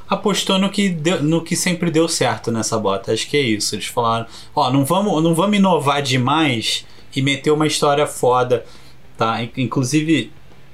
[0.09, 3.13] Apostou no que, deu- no que sempre deu certo nessa bota.
[3.13, 3.75] Acho que é isso.
[3.75, 8.65] Eles falaram: ó, não vamos, não vamos inovar demais e meter uma história foda,
[9.19, 9.43] tá?
[9.43, 10.33] In- Inclusive,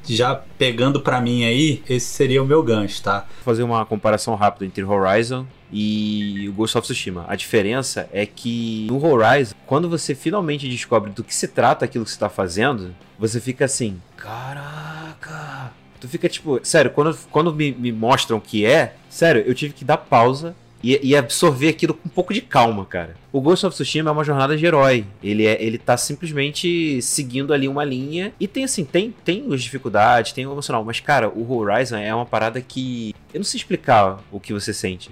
[0.09, 3.27] já pegando pra mim aí, esse seria o meu gancho, tá?
[3.45, 7.24] Vou fazer uma comparação rápida entre Horizon e o Ghost of Tsushima.
[7.28, 12.04] A diferença é que no Horizon, quando você finalmente descobre do que se trata aquilo
[12.04, 15.72] que você tá fazendo, você fica assim, caraca.
[16.00, 19.74] Tu fica tipo, sério, quando, quando me, me mostram o que é, sério, eu tive
[19.74, 23.14] que dar pausa e, absorver aquilo com um pouco de calma, cara.
[23.33, 25.04] O Ghost of Tsushima é uma jornada de herói.
[25.22, 28.33] Ele, é, ele tá simplesmente seguindo ali uma linha.
[28.40, 30.83] E tem assim, tem, tem as dificuldades, tem o emocional.
[30.85, 33.14] Mas, cara, o Horizon é uma parada que.
[33.33, 35.11] Eu não sei explicar o que você sente.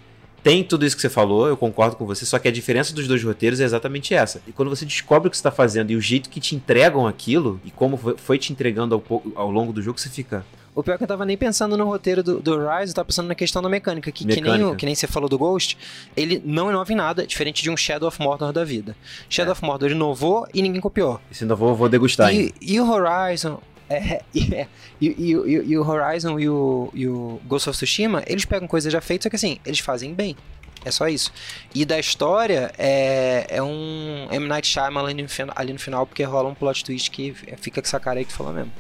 [0.49, 3.07] Tem tudo isso que você falou, eu concordo com você, só que a diferença dos
[3.07, 4.41] dois roteiros é exatamente essa.
[4.47, 7.07] E quando você descobre o que você está fazendo e o jeito que te entregam
[7.07, 10.45] aquilo, e como foi- te entregando ao, ao longo do jogo, você fica.
[10.75, 13.07] O pior é que eu tava nem pensando no roteiro do, do Rise, eu tava
[13.07, 14.71] pensando na questão da mecânica, que, que, nem, Mecânica.
[14.71, 15.77] o- que nem você falou do Ghost,
[16.17, 18.97] ele não inova em nada, diferente de um Shadow of Mordor da vida.
[19.29, 19.53] Shadow É.
[19.53, 21.21] of Mordor inovou e ninguém copiou.
[21.31, 22.33] Isso ainda vou, vou degustar.
[22.33, 23.59] E, e o Horizon.
[23.91, 24.67] É, e, é,
[25.01, 28.69] e, e- e- e o Horizon e o, e o Ghost of Tsushima, eles pegam
[28.69, 30.37] coisas já feitas, só que assim, eles fazem bem.
[30.85, 31.33] É só isso.
[31.75, 34.47] E da história, é, é um M.
[34.47, 35.11] Night Shyamalan
[35.57, 38.31] ali no, final, porque rola um plot twist que fica com essa cara aí que
[38.33, 38.73] tu falou mesmo.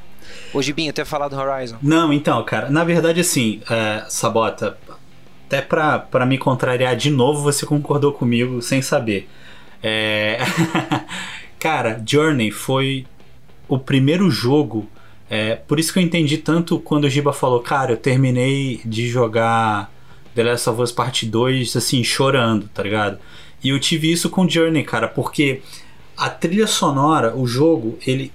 [0.52, 1.78] Ô, Gibinho, ter falado do Horizon.
[1.82, 4.78] Não, então, cara, na verdade, assim, é, Sabota,
[5.46, 9.28] até pra, pra me contrariar de novo, você concordou comigo sem saber.
[9.82, 10.38] É...
[11.58, 13.06] cara, Journey foi
[13.66, 14.88] o primeiro jogo.
[15.30, 19.08] É, por isso que eu entendi tanto quando o Giba falou, cara, eu terminei de
[19.08, 19.92] jogar
[20.34, 23.18] The Last of Us Part 2, assim, chorando, tá ligado?
[23.62, 25.60] E eu tive isso com Journey, cara, porque
[26.16, 28.32] a trilha sonora, o jogo, ele,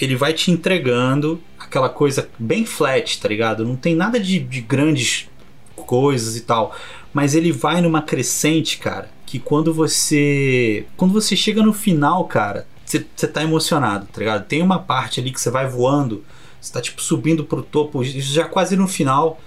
[0.00, 3.64] ele vai te entregando aquela coisa bem flat, tá ligado?
[3.64, 5.28] Não tem nada de, de grandes
[5.74, 6.74] coisas e tal.
[7.12, 10.86] Mas ele vai numa crescente, cara, que quando você.
[10.96, 12.66] Quando você chega no final, cara,
[13.14, 14.46] você tá emocionado, tá ligado?
[14.46, 16.24] Tem uma parte ali que você vai voando,
[16.60, 19.40] você tá tipo subindo pro topo, isso já quase no final.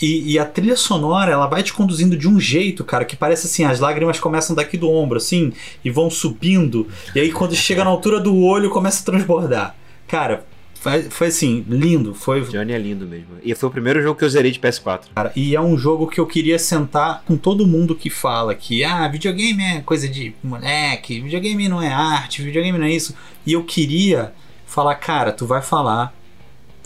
[0.00, 3.46] E, e a trilha sonora, ela vai te conduzindo de um jeito, cara, que parece
[3.46, 5.52] assim, as lágrimas começam daqui do ombro, assim,
[5.84, 6.86] e vão subindo.
[7.14, 9.74] E aí quando chega na altura do olho, começa a transbordar.
[10.06, 10.46] Cara,
[10.80, 12.14] foi, foi assim, lindo.
[12.14, 13.36] Foi, Johnny é lindo mesmo.
[13.42, 15.06] E foi o primeiro jogo que eu zerei de PS4.
[15.14, 18.84] cara, e é um jogo que eu queria sentar com todo mundo que fala que,
[18.84, 23.14] ah, videogame é coisa de moleque, videogame não é arte, videogame não é isso.
[23.44, 24.32] E eu queria
[24.66, 26.14] falar, cara, tu vai falar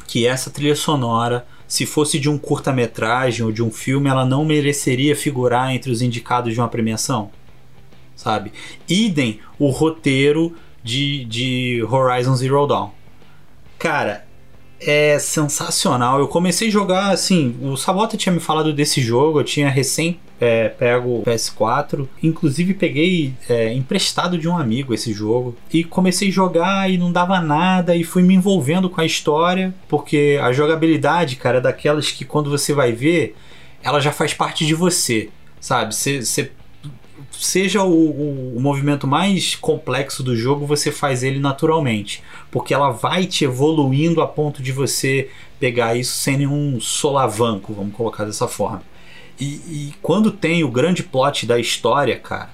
[0.06, 4.44] que essa trilha sonora, se fosse de um curta-metragem ou de um filme, ela não
[4.44, 7.30] mereceria figurar entre os indicados de uma premiação?
[8.16, 8.52] Sabe?
[8.88, 13.01] Idem o roteiro de, de Horizon Zero Dawn.
[13.82, 14.24] Cara,
[14.78, 16.20] é sensacional.
[16.20, 17.56] Eu comecei a jogar assim.
[17.60, 22.06] O Sabota tinha me falado desse jogo, eu tinha recém é, pego o PS4.
[22.22, 25.56] Inclusive peguei é, emprestado de um amigo esse jogo.
[25.72, 27.96] E comecei a jogar e não dava nada.
[27.96, 29.74] E fui me envolvendo com a história.
[29.88, 33.34] Porque a jogabilidade, cara, é daquelas que quando você vai ver,
[33.82, 35.28] ela já faz parte de você.
[35.60, 35.92] Sabe?
[35.92, 36.52] Você.
[37.32, 42.90] Seja o, o- o movimento mais complexo do jogo, você faz ele naturalmente porque ela
[42.90, 48.46] vai te evoluindo a ponto de você pegar isso sem nenhum solavanco, vamos colocar dessa
[48.46, 48.82] forma.
[49.40, 52.50] E, e quando tem o grande plot da história, cara,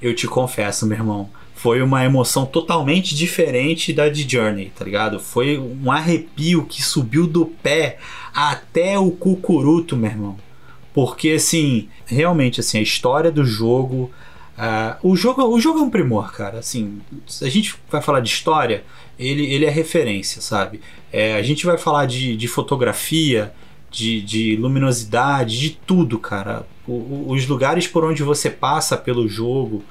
[0.00, 5.18] eu te confesso, meu irmão, foi uma emoção totalmente diferente da de Journey, tá ligado?
[5.18, 7.98] Foi um arrepio que subiu do pé
[8.34, 10.36] até o cucuruto, meu irmão.
[10.92, 14.10] Porque assim, realmente assim, a história do jogo,
[14.60, 16.58] Uh, o, jogo, o jogo é um primor, cara.
[16.58, 17.00] Assim,
[17.40, 18.84] a gente vai falar de história,
[19.18, 20.82] ele, ele é referência, sabe?
[21.10, 23.54] É, a gente vai falar de, de fotografia,
[23.90, 26.66] de, de luminosidade, de tudo, cara.
[26.86, 29.82] O, o, os lugares por onde você passa pelo jogo,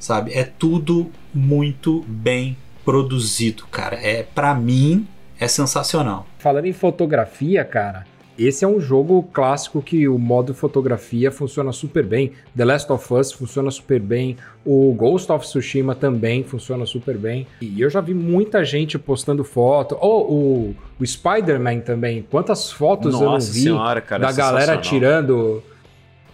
[0.00, 0.32] sabe?
[0.32, 3.96] É tudo muito bem produzido, cara.
[3.96, 5.06] É para mim
[5.38, 6.26] é sensacional.
[6.38, 8.04] Falando em fotografia, cara,
[8.38, 12.32] esse é um jogo clássico que o modo fotografia funciona super bem.
[12.56, 14.36] The Last of Us funciona super bem.
[14.64, 17.46] O Ghost of Tsushima também funciona super bem.
[17.60, 19.98] E eu já vi muita gente postando foto.
[20.00, 22.24] Oh, o, o Spider-Man também.
[22.30, 25.60] Quantas fotos Nossa eu não vi senhora, cara, da galera tirando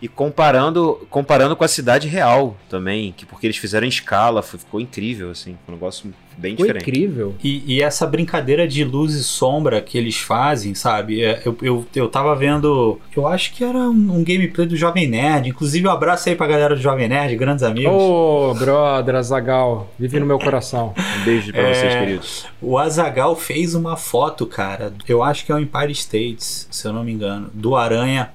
[0.05, 4.79] e comparando, comparando com a cidade real também, que porque eles fizeram em escala, ficou
[4.79, 6.89] incrível, assim, um negócio bem ficou diferente.
[6.89, 7.35] incrível.
[7.43, 11.23] E, e, essa brincadeira de luz e sombra que eles fazem, sabe?
[11.23, 15.07] É, eu, eu, eu tava vendo, eu acho que era um, um gameplay do Jovem
[15.07, 17.93] Nerd, inclusive um abraço aí pra galera do Jovem Nerd, grandes amigos.
[17.93, 20.95] Ô, oh, brother, Azagal, vive no meu coração.
[21.21, 22.47] um beijo pra é, vocês, queridos.
[22.61, 26.93] O Azagal fez uma foto, cara, eu acho que é o Empire States, se eu
[26.93, 28.31] não me engano, do Aranha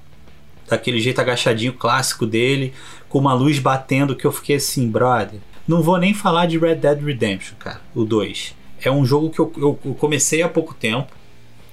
[0.70, 2.74] daquele jeito agachadinho clássico dele,
[3.10, 5.40] com uma luz batendo que eu fiquei assim, brother.
[5.70, 8.56] Não vou nem falar de Red Dead Redemption, cara, o 2.
[8.82, 11.14] É um jogo que eu, eu, comecei há pouco tempo,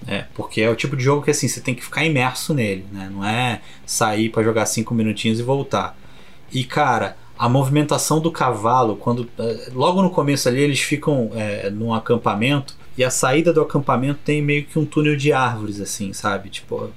[0.06, 2.84] é, porque é o tipo de jogo que assim, você tem que ficar imerso nele,
[2.92, 3.08] né?
[3.10, 5.96] Não é sair para jogar cinco minutinhos e voltar.
[6.52, 11.70] E cara, a movimentação do cavalo, quando é, logo no começo ali eles ficam é,
[11.70, 16.12] num acampamento e a saída do acampamento tem meio que um túnel de árvores, assim,
[16.12, 16.50] sabe?
[16.50, 16.90] Tipo,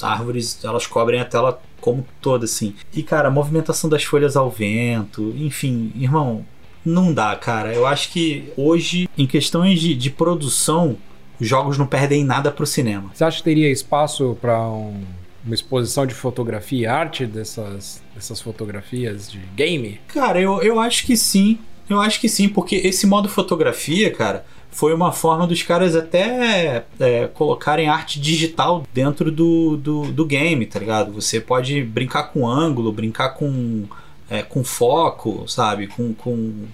[0.00, 2.74] árvores elas cobrem a tela como toda, assim.
[2.94, 6.46] E, cara, a movimentação das folhas ao vento, enfim, irmão,
[6.84, 7.74] não dá, cara.
[7.74, 10.96] Eu acho que hoje, em questões de, de produção,
[11.40, 13.10] os jogos não perdem nada pro cinema.
[13.12, 15.02] Você acha que teria espaço para um,
[15.44, 20.00] uma exposição de fotografia e arte dessas, dessas fotografias de game?
[20.06, 21.58] Cara, eu, eu acho que sim.
[21.90, 26.84] Eu acho que sim, porque esse modo fotografia, cara, foi uma forma dos caras até
[26.98, 31.12] é, colocarem arte digital dentro do, do, do, game, tá ligado?
[31.12, 33.84] Você pode brincar com ângulo, brincar com,
[34.30, 35.86] é, com foco, sabe?
[35.86, 36.64] Com, com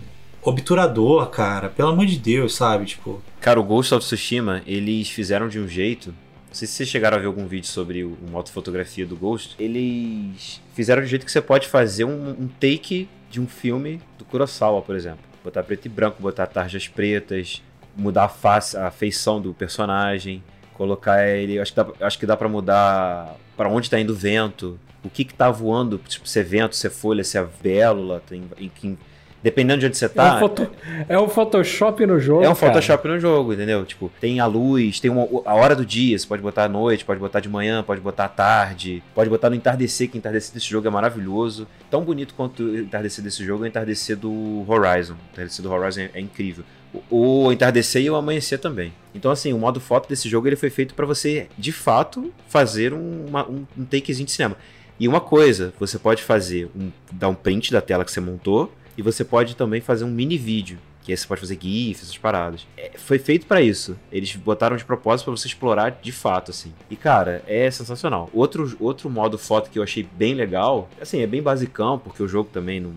[0.41, 1.69] obturador, cara.
[1.69, 2.87] Pelo amor de Deus, sabe?
[2.87, 3.21] Tipo.
[3.41, 6.15] Cara, o Ghost of Tsushima, eles fizeram de um jeito.
[6.47, 9.17] Não sei se vocês chegaram a ver algum vídeo sobre o, o modo fotografia do
[9.17, 9.57] Ghost.
[9.59, 14.25] Eles fizeram de jeito que você pode fazer um, um take de um filme do
[14.25, 15.21] Kurosawa, por exemplo.
[15.45, 17.61] Botar preto e branco, botar tarjas pretas,
[17.99, 20.43] mudar a face, a feição do personagem,
[20.75, 24.17] colocar ele, acho que dá, acho que dá para mudar para onde tá indo o
[24.17, 27.45] vento, o que que tá voando, tipo, se é vento, se é folha, se é
[27.61, 28.99] vélula, tem, em, em,
[29.43, 30.29] dependendo de onde você tá.
[30.29, 30.71] É um, foto,
[31.09, 32.45] é um Photoshop no jogo.
[32.45, 32.73] É um cara.
[32.73, 33.85] Photoshop no jogo, entendeu?
[33.85, 37.05] Tipo, tem a luz, tem uma, a hora do dia, você pode botar à noite,
[37.05, 40.55] pode botar de manhã, pode botar à tarde, pode botar no entardecer, que o entardecer
[40.55, 41.67] desse jogo é maravilhoso.
[41.91, 45.15] Tão bonito quanto o entardecer desse jogo é o entardecer do Horizon.
[45.15, 46.65] O entardecer do Horizon é, é incrível
[47.11, 48.93] o entardecer e o amanhecer também.
[49.15, 52.93] Então, assim, o modo foto desse jogo ele foi feito para você, de fato, fazer
[52.93, 54.57] um, uma, um, um takezinho de cinema.
[55.01, 58.73] E uma coisa, você pode fazer, um, dar um print da tela que você montou,
[58.97, 62.19] e você pode também fazer um mini vídeo, que aí você pode fazer GIFs, essas
[62.19, 62.67] paradas.
[62.77, 63.97] É, foi feito para isso.
[64.11, 66.75] Eles botaram de propósito para você explorar de fato, assim.
[66.91, 68.29] E, cara, é sensacional.
[68.33, 72.29] Outro, outro modo foto que eu achei bem legal, assim, é bem basicão, porque o
[72.29, 72.93] jogo também não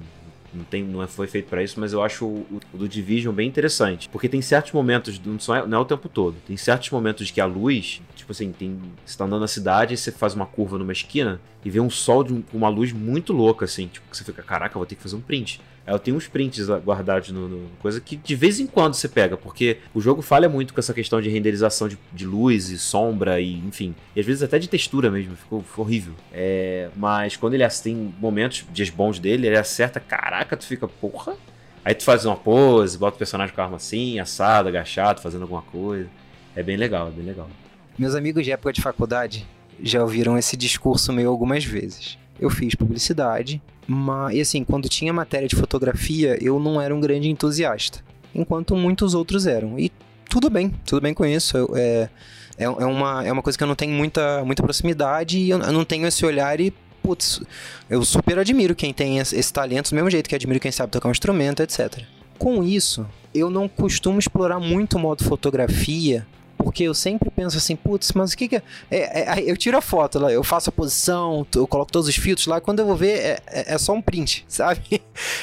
[0.54, 3.48] não, tem, não foi feito para isso, mas eu acho o, o, do Division bem
[3.48, 4.10] interessante.
[4.10, 7.42] Porque tem certos momentos, não é, não é o tempo todo, tem certos momentos que
[7.42, 10.92] a luz, tipo assim, tem, você tá andando na cidade você faz uma curva numa
[10.92, 14.44] esquina e vê um sol com uma luz muito louca, assim, tipo, que você fica,
[14.44, 15.62] caraca, vou ter que fazer um print.
[15.86, 19.36] Eu tenho uns prints guardados no, no, coisa que de vez em quando você pega,
[19.36, 23.42] porque o jogo falha muito com essa questão de renderização de, de luz e sombra
[23.42, 23.96] e enfim.
[24.16, 26.14] E às vezes até de textura mesmo, ficou, ficou horrível.
[26.32, 31.36] É, mas quando ele tem momentos, dias bons dele, ele acerta, caraca, tu fica, porra.
[31.84, 35.42] Aí tu faz uma pose, bota o personagem com a arma assim, assado, agachado, fazendo
[35.42, 36.08] alguma coisa.
[36.56, 37.50] É bem legal, é bem legal.
[37.98, 39.48] Meus amigos de época de faculdade
[39.82, 42.18] já ouviram esse discurso meu algumas vezes.
[42.40, 47.00] Eu fiz publicidade, mas, e assim, quando tinha matéria de fotografia, eu não era um
[47.00, 48.00] grande entusiasta,
[48.34, 49.78] enquanto muitos outros eram.
[49.78, 49.92] E
[50.30, 51.58] tudo bem, tudo bem com isso.
[51.58, 52.10] Eu, é,
[52.58, 55.60] é, é, uma, é uma coisa que eu não tenho muita, muita proximidade e eu,
[55.60, 57.42] eu não tenho esse olhar e putz,
[57.90, 60.92] eu super admiro quem tem esse, esse talento, do mesmo jeito que admiro quem sabe
[60.92, 62.04] tocar um instrumento, etc.
[62.38, 66.26] Com isso, eu não costumo explorar muito o modo fotografia
[66.64, 68.64] porque eu sempre penso assim, putz, mas o que que é?
[68.90, 69.44] É, é?
[69.52, 72.62] Eu tiro a foto lá, eu faço a posição, eu coloco todos os filtros lá,
[72.62, 75.02] quando eu vou ver, é, é, é só um print, sabe?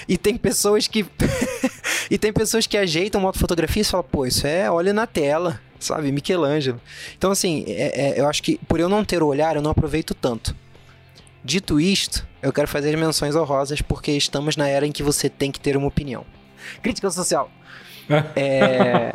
[0.09, 1.05] E tem pessoas que.
[2.11, 5.61] e tem pessoas que ajeitam uma fotografia e falam, pô, isso é olha na tela,
[5.79, 6.11] sabe?
[6.13, 6.81] Michelangelo.
[7.17, 9.71] Então, assim, é, é, eu acho que por eu não ter o olhar, eu não
[9.71, 10.55] aproveito tanto.
[11.45, 15.29] Dito isto, eu quero fazer as menções honrosas porque estamos na era em que você
[15.29, 16.25] tem que ter uma opinião.
[16.83, 17.51] Crítica social.
[18.37, 19.15] é,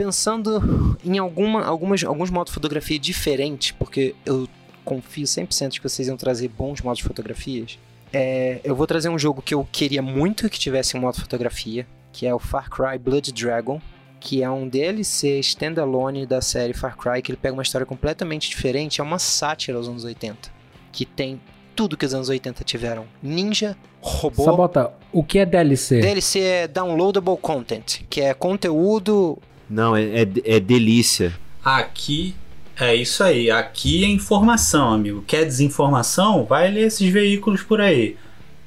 [0.00, 4.48] pensando em alguma, algumas, alguns modos de fotografia diferentes, porque eu
[4.82, 7.78] confio 100% que vocês iam trazer bons modos de fotografias.
[8.10, 11.20] É, eu vou trazer um jogo que eu queria muito que tivesse um modo de
[11.20, 13.78] fotografia, que é o Far Cry Blood Dragon,
[14.18, 18.48] que é um DLC standalone da série Far Cry, que ele pega uma história completamente
[18.48, 20.50] diferente, é uma sátira aos anos 80,
[20.90, 21.38] que tem
[21.76, 23.04] tudo que os anos 80 tiveram.
[23.22, 24.44] Ninja, robô...
[24.44, 26.00] Sabota, o que é DLC?
[26.00, 29.38] DLC é Downloadable Content, que é conteúdo...
[29.70, 31.32] Não, é, é, é delícia.
[31.64, 32.34] Aqui
[32.78, 33.50] é isso aí.
[33.50, 35.22] Aqui é informação, amigo.
[35.26, 36.44] Quer desinformação?
[36.44, 38.16] Vai ler esses veículos por aí.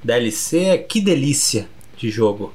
[0.04, 2.54] DLC é que delícia de jogo.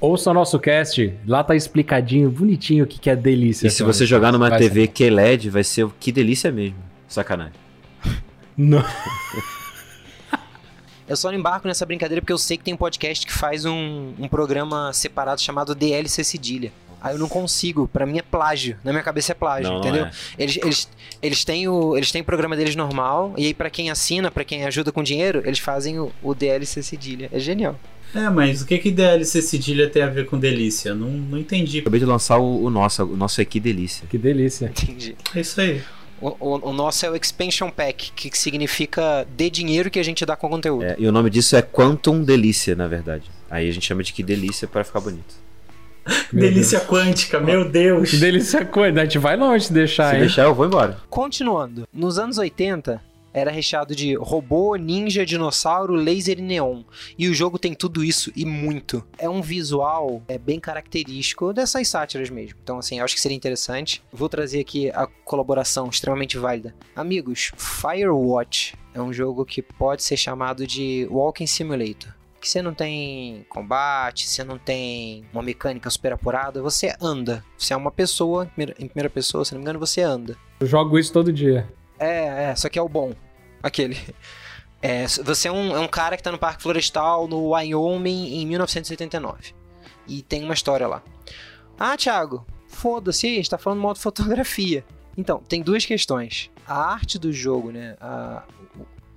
[0.00, 3.68] Ouça nosso cast, lá tá explicadinho, bonitinho o que, que é delícia.
[3.68, 6.78] E se você jogar numa TV QLED, vai ser o que delícia mesmo.
[7.06, 7.54] Sacanagem.
[8.56, 8.84] Não.
[11.08, 13.66] Eu só não embarco nessa brincadeira porque eu sei que tem um podcast que faz
[13.66, 16.72] um, um programa separado chamado DLC Cedilha.
[17.02, 18.76] Aí eu não consigo, para mim é plágio.
[18.84, 20.02] Na minha cabeça é plágio, Não, entendeu?
[20.02, 20.12] não é.
[20.38, 20.88] Eles, eles,
[21.20, 24.44] eles, têm o, eles têm o programa deles normal, e aí pra quem assina, pra
[24.44, 27.28] quem ajuda com dinheiro, eles fazem o, o DLC Cedilha.
[27.32, 27.78] É genial.
[28.14, 30.94] É, mas o que que DLC cedilha tem a ver com delícia?
[30.94, 31.78] Não, não entendi.
[31.78, 34.06] Acabei de lançar o, o nosso, o nosso é que delícia.
[34.06, 34.66] Que delícia.
[34.66, 35.16] Entendi.
[35.34, 35.80] É isso aí.
[36.20, 40.24] O, o, o nosso é o Expansion Pack, que significa de dinheiro que a gente
[40.26, 40.84] dá com conteúdo.
[40.84, 43.24] É, e o nome disso é Quantum Delícia, na verdade.
[43.50, 45.34] Aí a gente chama de que delícia para ficar bonito.
[46.32, 48.10] Meu delícia quântica, meu Deus.
[48.10, 49.00] Que delícia coisa.
[49.00, 50.20] A gente vai longe se deixar, Se hein?
[50.22, 50.98] deixar, eu vou embora.
[51.08, 53.00] Continuando, nos anos 80
[53.34, 56.82] era recheado de robô, ninja, dinossauro, laser e neon.
[57.18, 59.02] E o jogo tem tudo isso e muito.
[59.16, 62.58] É um visual é bem característico dessas sátiras mesmo.
[62.62, 64.02] Então, assim, eu acho que seria interessante.
[64.12, 66.74] Vou trazer aqui a colaboração extremamente válida.
[66.94, 72.12] Amigos, Firewatch é um jogo que pode ser chamado de Walking Simulator.
[72.42, 77.44] Que você não tem combate, você não tem uma mecânica super apurada, você anda.
[77.56, 80.36] Você é uma pessoa, em primeira- pessoa, se não me engano, você anda.
[80.58, 81.72] Eu jogo isso todo dia.
[82.00, 83.12] É, é, só que é o bom.
[83.62, 83.96] Aquele.
[84.84, 88.44] É, você é um, é um cara que tá no Parque Florestal, no Wyoming, em
[88.44, 89.54] 1989.
[90.08, 91.00] E tem uma história lá.
[91.78, 94.84] Ah, Thiago, foda-se, a gente tá falando modo fotografia.
[95.16, 96.50] Então, tem duas questões.
[96.66, 97.96] A arte do jogo, né?
[98.00, 98.42] A,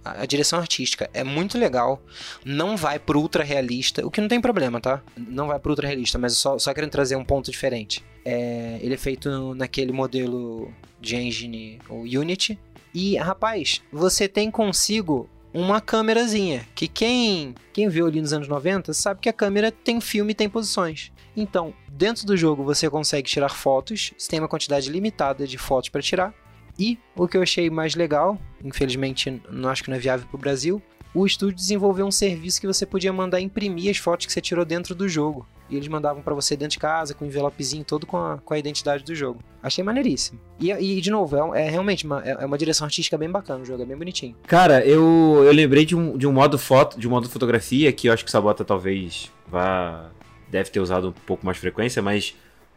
[0.06, 2.02] a, direção artística é muito legal.
[2.46, 5.02] Não vai pro ultra realista, o que não tem problema, tá?
[5.18, 8.04] Não vai pro ultra realista, mas só, só querendo trazer um ponto diferente.
[8.24, 12.60] É, ele é feito naquele modelo de engine, o Unity.
[12.94, 18.94] E, rapaz, você tem consigo uma câmerazinha, que quem, quem viu ali nos anos 90
[18.94, 21.14] sabe que a câmera tem filme e tem posições.
[21.36, 25.90] Então, dentro do jogo você consegue tirar fotos, você tem uma quantidade limitada de fotos
[25.90, 26.34] para tirar.
[26.78, 30.36] E o que eu achei mais legal, infelizmente não acho que não é viável para
[30.36, 30.82] o Brasil,
[31.14, 34.66] o estúdio desenvolveu um serviço que você podia mandar imprimir as fotos que você tirou
[34.66, 35.48] dentro do jogo.
[35.70, 38.54] E eles mandavam para você dentro de casa, com um envelopezinho todo com a, com
[38.54, 39.40] a identidade do jogo.
[39.64, 40.40] Achei maneiríssimo.
[40.60, 43.64] E, e de novo, é, é realmente uma, é é uma direção artística bem bacana
[43.64, 44.36] o jogo, é bem bonitinho.
[44.46, 48.10] Cara, eu, eu lembrei de um, de um modo foto, de um modo fotografia que
[48.10, 50.12] eu acho que o Sabota talvez vá
[50.52, 52.36] deve ter usado um pouco mais frequência, mas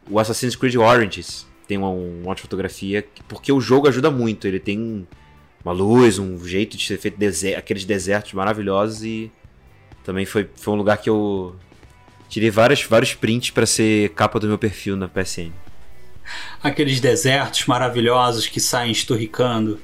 [0.08, 4.10] o Assassin's Creed Origins tem um, um modo de fotografia que- porque o jogo ajuda
[4.10, 5.06] muito, ele tem
[5.64, 9.30] uma luz, um jeito de ser feito deser aqueles desertos maravilhosos e
[10.02, 11.54] também foi, foi um lugar que eu
[12.28, 15.52] tirei vários, vários prints pra ser capa do meu perfil na PSN.
[16.62, 19.78] Aqueles desertos maravilhosos que saem esturricando.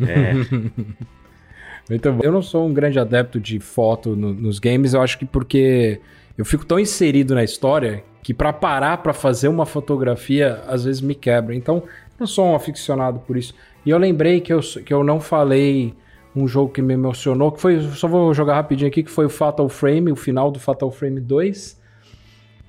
[0.00, 0.32] É,
[1.88, 2.20] Muito bom.
[2.22, 6.00] Eu não sou um grande adepto de foto no- nos games, eu acho que porque
[6.36, 11.00] eu fico tão inserido na história que pra parar pra fazer uma fotografia às vezes
[11.00, 11.54] me quebra.
[11.54, 11.82] Então,
[12.18, 13.54] não sou um aficionado por isso.
[13.84, 15.94] E eu lembrei que eu, que eu não falei
[16.34, 19.30] um jogo que me emocionou, que foi, só vou jogar rapidinho aqui, que foi o
[19.30, 21.80] Fatal Frame, o final do Fatal Frame 2.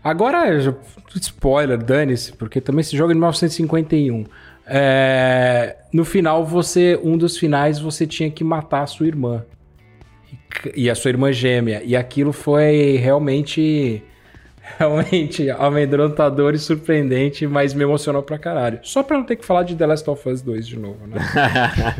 [0.03, 0.57] Agora,
[1.15, 4.25] spoiler, dane-se, porque também jogo é de 1951.
[4.65, 9.43] É, no final, você, um dos finais, você tinha que matar a sua irmã.
[10.75, 11.81] E, a sua irmã gêmea.
[11.83, 14.03] E aquilo foi realmente,
[14.77, 18.79] realmente amedrontador e surpreendente, mas me emocionou pra caralho.
[18.83, 21.17] Só pra não ter que falar de The Last of Us 2 de novo, né?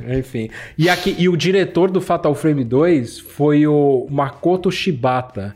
[0.18, 0.50] Enfim.
[0.78, 5.56] E, aqui, e o diretor do Fatal Frame 2 foi o Makoto Shibata.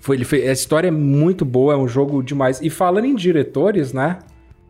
[0.00, 2.60] Foi, ele fez, a história é muito boa, é um jogo demais.
[2.62, 4.18] E falando em diretores, né?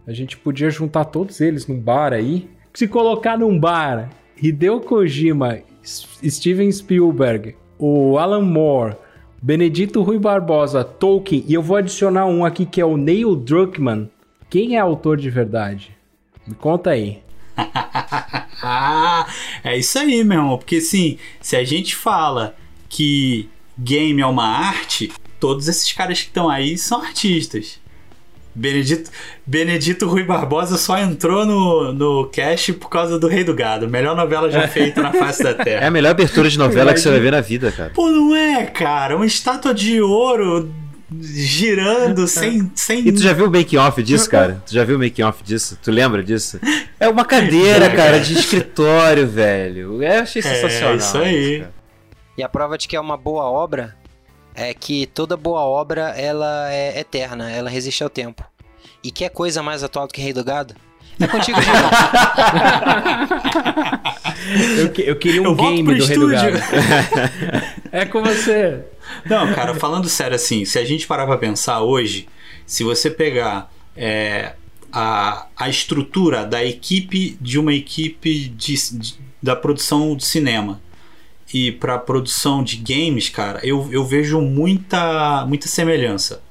[0.07, 2.49] A gente podia juntar todos eles num bar aí.
[2.75, 8.97] Se colocar num bar, Hideo Kojima, Steven Spielberg, o Alan Moore,
[9.43, 14.11] Benedito Rui Barbosa, Tolkien, e eu vou adicionar um aqui que é o Neil Druckmann.
[14.51, 15.97] Quem é autor de verdade?
[16.47, 17.23] Me conta aí.
[19.65, 20.59] é isso aí, meu irmão.
[20.59, 22.57] Porque assim, se a gente fala
[22.89, 27.81] que game é uma arte, todos esses caras que estão aí são artistas.
[28.55, 29.11] Benedito,
[29.47, 33.89] Benedito Rui Barbosa só entrou no, no cast por causa do Rei do Gado.
[33.89, 35.85] Melhor novela já feita na face da Terra.
[35.85, 37.91] É a melhor abertura de novela que você vai ver na vida, cara.
[37.91, 39.17] Pô, não é, cara?
[39.17, 40.73] Uma estátua de ouro
[41.21, 43.07] girando sem, sem.
[43.07, 44.63] E tu já viu o making off disso, cara?
[44.67, 45.79] Tu já viu o making off disso?
[45.83, 46.61] Tu lembra disso?
[46.99, 50.03] É uma cadeira, cara, de escritório, velho.
[50.03, 50.95] Eu achei sensacional.
[50.95, 51.65] É isso aí.
[52.39, 53.95] E a prova de que é uma boa obra
[54.55, 58.45] é que toda boa obra ela é eterna, ela resiste ao tempo.
[59.03, 60.75] E quer coisa mais atual do que Rei do Gado?
[61.19, 61.59] É contigo,
[64.79, 66.29] eu, que- eu queria um Eu game do Rei do.
[66.29, 66.57] Gado.
[67.93, 68.85] é com você.
[69.27, 72.29] Não, cara, falando sério assim, se a gente parar pra pensar hoje,
[72.67, 74.53] se você pegar é,
[74.93, 80.81] a, a estrutura da equipe de uma equipe de, de- da produção de cinema
[81.53, 86.43] e pra produção de games, cara, eu, eu vejo muita, muita semelhança,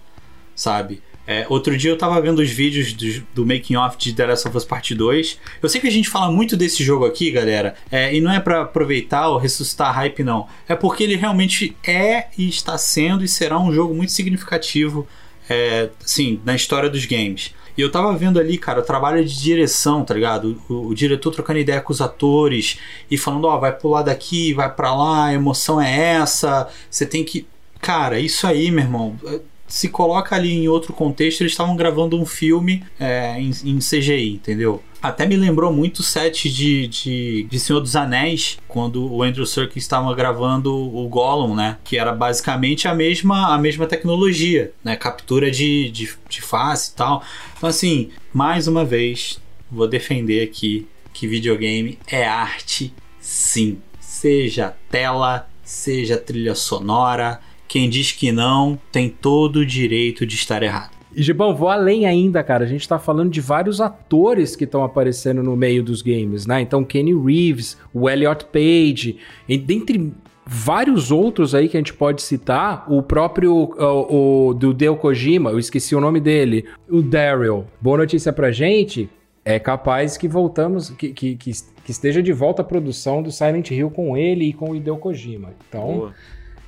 [0.56, 1.02] sabe?
[1.32, 4.48] É, outro dia eu tava vendo os vídeos do, do making off de The Last
[4.48, 5.38] of Us Part 2.
[5.62, 8.40] Eu sei que a gente fala muito desse jogo aqui, galera, é, e não é
[8.40, 10.48] pra aproveitar ou ressuscitar hype, não.
[10.68, 15.08] É porque ele realmente é e está sendo e será um jogo muito significativo,
[15.50, 17.54] é, assim, na história dos games.
[17.78, 20.62] E eu tava vendo ali, cara, o trabalho de direção, tá ligado?
[20.70, 22.78] O, o diretor trocando ideia com os atores
[23.10, 27.24] e falando, ó, vai pular daqui, vai pra lá, a emoção é essa, você tem
[27.24, 27.48] que.
[27.82, 29.18] Cara, isso aí, meu irmão.
[29.26, 33.80] é, Se coloca ali em outro contexto, eles estavam gravando um filme é, em, em
[33.80, 34.84] CGI, entendeu?
[35.02, 39.46] Até me lembrou muito o set de, de, de Senhor dos Anéis, quando o Andrew
[39.46, 41.78] Serkis estava gravando o Gollum, né?
[41.86, 44.98] Que era basicamente a mesma, a mesma tecnologia, né?
[44.98, 47.24] Captura de, de, de face e tal.
[47.58, 49.40] Então, assim, mais uma vez,
[49.72, 53.80] vou defender aqui que videogame é arte, sim.
[54.02, 57.40] Seja tela, seja trilha sonora.
[57.70, 60.99] Quem diz que não tem todo o direito de estar errado.
[61.16, 62.64] E, Gibão, vou além ainda, cara.
[62.64, 66.62] A gente tá falando de vários atores que estão aparecendo no meio dos games, né?
[66.62, 70.14] Então, Kenny Reeves, o Elliot Page, e dentre
[70.46, 75.52] vários outros aí que a gente pode citar, o próprio o, o do Deo Kojima,
[75.52, 77.66] eu esqueci o nome dele, o Daryl.
[77.80, 79.08] Boa notícia pra gente,
[79.46, 81.52] é capaz que voltamos, que, que, que,
[81.88, 85.52] esteja de volta a produção do Silent Hill com ele e com o Hideo Kojima.
[85.68, 86.16] Então, Boa.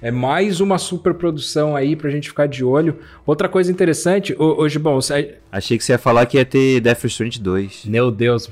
[0.01, 2.97] É mais uma super produção aí pra gente ficar de olho.
[3.25, 6.79] Outra coisa interessante, ho- hoje, bom, você- Achei que você ia falar que ia ter
[6.81, 7.85] Death Stranding 2.
[7.85, 8.49] meu Deus,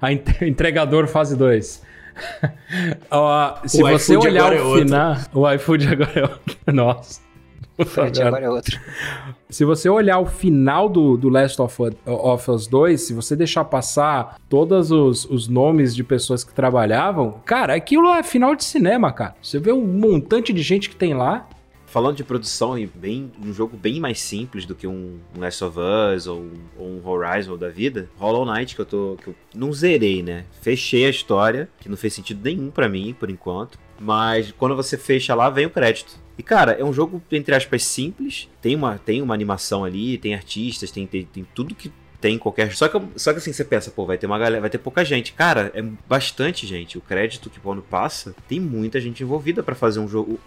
[0.00, 1.82] a entre- entregador fase 2.
[3.10, 4.84] Ó, se O você olhar é o outro.
[4.84, 6.56] final, o iFood agora é outro.
[6.72, 7.20] Nossa.
[7.86, 8.78] Fred, agora é outro.
[9.48, 13.34] Se você olhar o final do, do Last of, Us- of Us 2, se você
[13.34, 18.64] deixar passar todos os, os nomes de pessoas que trabalhavam, cara, aquilo é final de
[18.64, 19.34] cinema, cara.
[19.42, 21.48] Você vê um montante de gente que tem lá.
[21.86, 25.64] Falando de produção e bem, um jogo bem mais simples do que um, um Last
[25.64, 25.76] of
[26.14, 29.16] Us ou, um- ou um Horizon da vida, Hollow Knight, que eu tô.
[29.20, 30.44] que eu não zerei, né?
[30.62, 33.76] Fechei a história, que não fez sentido nenhum pra mim, por enquanto.
[33.98, 36.16] Mas quando você fecha lá, vem o crédito.
[36.40, 38.48] E, cara, é um jogo, entre aspas, simples.
[38.62, 42.38] Tem uma, tem uma animação ali, tem artistas, tem, tem, tem tudo que tem em
[42.38, 42.74] qualquer.
[42.74, 45.04] Só que, só que assim, você pensa, pô, vai ter uma galera, vai ter pouca
[45.04, 45.34] gente.
[45.34, 46.96] Cara, é bastante gente.
[46.96, 50.40] O crédito que quando passa, tem muita gente envolvida pra fazer um jogo.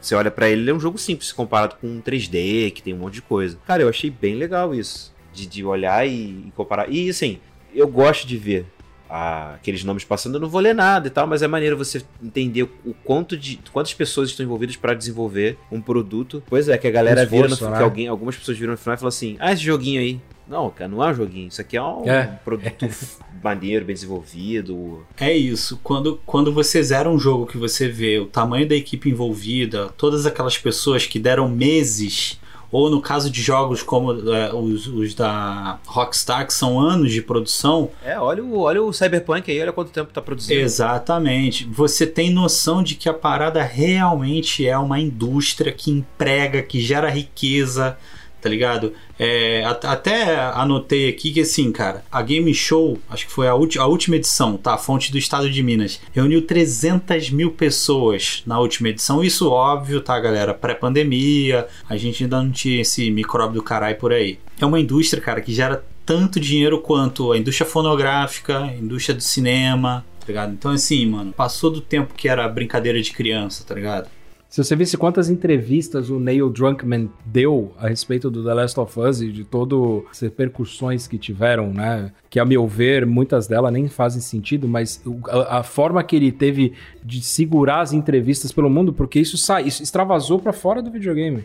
[0.00, 2.94] Você olha pra ele, ele é um jogo simples comparado com um 3D, que tem
[2.94, 3.58] um monte de coisa.
[3.66, 5.14] Cara, eu achei bem legal isso.
[5.30, 6.90] De, de olhar e, e comparar.
[6.90, 7.38] E assim,
[7.74, 8.64] eu gosto de ver
[9.08, 12.02] ah, aqueles nomes passando, eu não vou ler nada e tal, mas é maneiro você
[12.22, 16.42] entender o quanto de quantas pessoas estão envolvidas pra desenvolver um produto.
[16.48, 17.78] Pois é, que a galera Esforço, vira no final, né?
[17.78, 20.20] que alguém, algumas pessoas viram no final e falam assim: "Ah, esse joguinho aí".
[20.46, 22.38] Não, cara, não é um joguinho, isso aqui é um É.
[22.42, 22.86] produto
[23.44, 25.04] maneiro, bem desenvolvido.
[25.20, 25.78] É isso.
[25.82, 30.24] Quando, quando você zera um jogo que você vê o tamanho da equipe envolvida, todas
[30.26, 32.40] aquelas pessoas que deram meses,
[32.70, 37.22] ou no caso de jogos como é, os, os da Rockstar, que são anos de
[37.22, 40.60] produção, É, olha o, olha o Cyberpunk aí, olha quanto tempo tá produzindo.
[40.60, 41.64] Exatamente.
[41.66, 47.08] Você tem noção de que a parada realmente é uma indústria que emprega, que gera
[47.08, 47.96] riqueza,
[48.40, 48.92] tá ligado?
[49.18, 53.52] É, at- até anotei aqui que assim, cara, a Game Show, acho que foi a,
[53.52, 54.74] a última edição, tá?
[54.74, 59.22] A fonte do estado de Minas, reuniu 300 mil pessoas na última edição.
[59.24, 60.54] Isso óbvio, tá, galera?
[60.54, 64.38] Pré-pandemia, a gente ainda não tinha esse micróbio do caralho por aí.
[64.60, 69.22] É uma indústria, cara, que gera tanto dinheiro quanto a indústria fonográfica, a indústria do
[69.22, 70.52] cinema, tá ligado?
[70.52, 74.08] Então, assim, mano, passou do tempo que era brincadeira de criança, tá ligado?
[74.48, 78.98] Se você visse quantas entrevistas o Neil Drunkman deu a respeito do The Last of
[78.98, 82.12] Us e de todas as repercussões que tiveram, né?
[82.30, 86.32] Que a meu ver, muitas delas nem fazem sentido, mas a, a forma que ele
[86.32, 86.72] teve
[87.04, 91.44] de segurar as entrevistas pelo mundo, porque isso, sa isso extravasou para fora do videogame.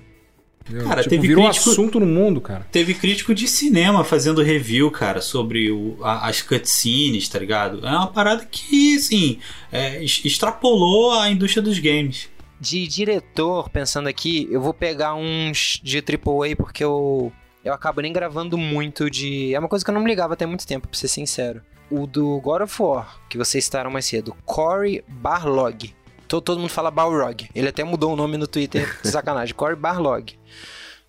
[0.88, 2.66] Cara, tipo, teve virou crítico- um assunto no mundo, cara.
[2.72, 7.86] Teve crítico de cinema fazendo review, cara, sobre o- a- as cutscenes, tá ligado?
[7.86, 9.40] É uma parada que, assim,
[9.70, 12.32] é, extrapolou a indústria dos games.
[12.64, 17.30] De diretor, pensando aqui, eu vou pegar uns de AAA porque eu,
[17.62, 19.54] eu acabo nem gravando muito de.
[19.54, 21.62] É uma coisa que eu não me ligava até muito tempo, pra ser sincero.
[21.92, 25.94] O do God of War, que vocês citaram mais cedo, Cory Barlog.
[26.26, 27.50] Todo, todo mundo fala Balrog.
[27.54, 29.54] Ele até mudou o nome no Twitter, de sacanagem.
[29.54, 30.34] Cory Barlog.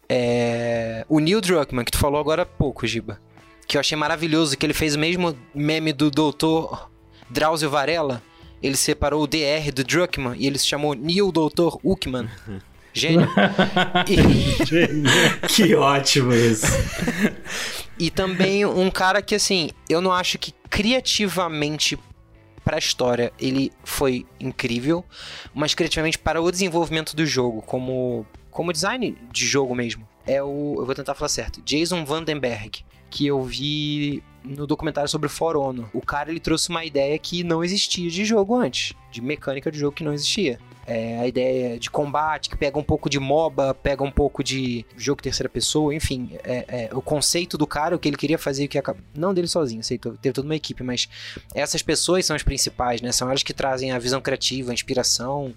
[0.09, 1.07] É...
[1.09, 3.21] O Neil Druckmann, que tu falou agora há pouco, Giba.
[3.65, 6.91] Que eu achei maravilhoso, que ele fez o mesmo meme do doutor
[7.31, 8.21] Drauzio Varela.
[8.65, 12.29] Ele separou o DR do Druckmann e ele se chamou Neil Doutor Uckman.
[12.97, 13.29] Gênio.
[14.09, 16.67] E- Que ótimo isso.
[17.99, 21.99] E também um cara que, assim, eu não acho que criativamente
[22.65, 25.05] pra história ele foi incrível,
[25.53, 30.07] mas criativamente para o desenvolvimento do jogo, como, como design de jogo mesmo.
[30.27, 30.77] É o.
[30.79, 31.61] Eu vou tentar falar certo.
[31.63, 32.83] Jason Vandenberg.
[33.11, 35.87] Que eu vi no documentário sobre For Honor.
[35.93, 39.79] O cara ele trouxe uma ideia que não existia de jogo antes, de mecânica de
[39.79, 40.59] jogo que não existia.
[40.87, 44.85] É, a ideia de combate, que pega um pouco de MOBA, pega um pouco de
[44.99, 46.33] jogo terceira pessoa, enfim.
[46.45, 48.99] é- é, o conceito do cara, o que ele queria fazer, o que acaba...
[49.15, 51.09] Não dele sozinho, sei, teve toda uma equipe, mas
[51.55, 53.13] essas pessoas são as principais, né?
[53.13, 55.55] São elas que trazem a visão criativa, a inspiração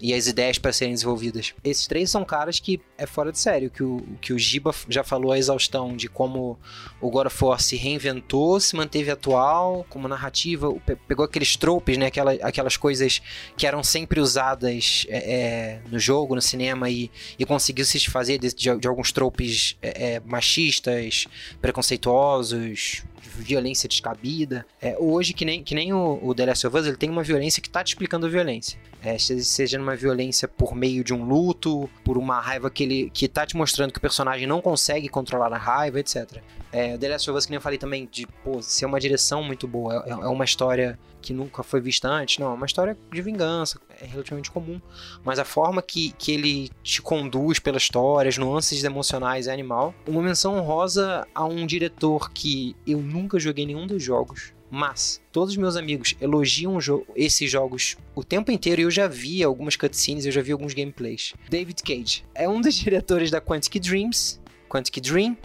[0.00, 1.52] e as ideias para serem desenvolvidas.
[1.62, 5.04] Esses três são caras que é fora de sério, que o, que o Giba já
[5.04, 6.58] falou a exaustão de como
[7.00, 10.72] o God of War se reinventou, se manteve atual, como narrativa,
[11.06, 12.06] pegou aqueles tropes, né?
[12.06, 13.20] Aquela, aquelas coisas
[13.56, 18.38] que eram sempre usadas é, é, no jogo, no cinema, e, e conseguiu se desfazer
[18.38, 21.26] de, de- de alguns tropes é, é, machistas,
[21.60, 24.64] preconceituosos, violência descabida.
[24.80, 27.22] É, hoje, que nem, que nem o, o The Last of Us, ele tem uma
[27.22, 28.78] violência que tá te explicando a violência.
[29.02, 33.10] É, se- seja numa violência por meio de um luto, por uma raiva que ele
[33.12, 36.38] que tá te mostrando que o personagem não consegue controlar a raiva, etc.
[36.72, 39.42] É, The Last of Us, que nem eu falei também, de pô, ser uma direção
[39.42, 40.04] muito boa.
[40.06, 42.38] É, é uma história que nunca foi vista antes.
[42.38, 44.80] Não, é uma história de vingança, é relativamente comum.
[45.24, 49.94] Mas a forma que, que ele te conduz pela história, as nuances emocionais é animal.
[50.06, 54.52] Uma menção honrosa a um diretor que eu nunca joguei nenhum dos jogos.
[54.72, 59.08] Mas todos os meus amigos elogiam jo- esses jogos o tempo inteiro e eu já
[59.08, 61.34] vi algumas cutscenes, eu já vi alguns gameplays.
[61.48, 65.36] David Cage é um dos diretores da Quantic Dreams, Quantic Dream,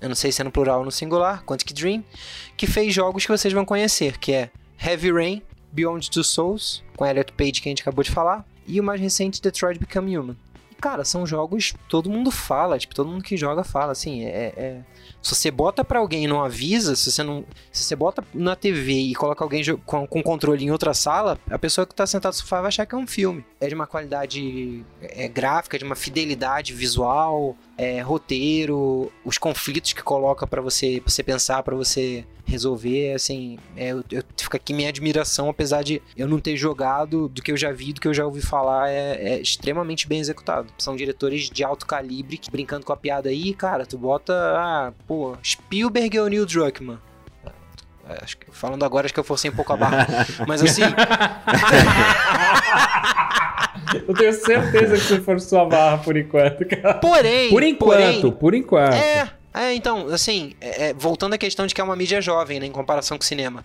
[0.00, 2.04] eu não sei se é no plural ou no singular, Quantic Dream,
[2.56, 4.50] que fez jogos que vocês vão conhecer, que é
[4.84, 8.78] Heavy Rain, Beyond Two Souls, com Elliot Page que a gente acabou de falar, e
[8.78, 10.36] o mais recente Detroit Become Human.
[10.70, 14.52] E, cara, são jogos todo mundo fala, tipo, todo mundo que joga fala, assim, é...
[14.56, 14.84] é-
[15.22, 17.44] Se você bota pra alguém e não avisa, se você não...
[17.72, 21.58] Se você bota na TV e coloca alguém com, com controle em outra sala, a
[21.58, 23.44] pessoa que tá sentada no sofá vai achar que é um filme.
[23.60, 30.02] É de uma qualidade é, gráfica, de uma fidelidade visual, é, roteiro, os conflitos que
[30.02, 34.74] coloca pra você, pra você pensar, pra você resolver, assim, é, eu, eu fico aqui
[34.74, 38.08] minha admiração, apesar de eu não ter jogado, do que eu já vi, do que
[38.08, 40.72] eu já ouvi falar, é, é extremamente bem executado.
[40.78, 44.92] São diretores de alto calibre, que brincando com a piada aí, cara, tu bota, ah,
[45.06, 46.98] pô, Spielberg ou Neil Druckmann?
[48.08, 50.06] É, Acho que, falando agora, acho que eu forcei um pouco a barra.
[50.46, 50.82] Mas assim,
[54.06, 56.94] Eu tenho certeza que você forçou a barra por enquanto, cara.
[56.94, 57.50] porém.
[57.50, 58.94] Por enquanto, porém, por enquanto.
[58.94, 62.58] É, é, então, assim, é, é, voltando à questão de que é uma mídia jovem,
[62.58, 63.64] né, em comparação com o cinema.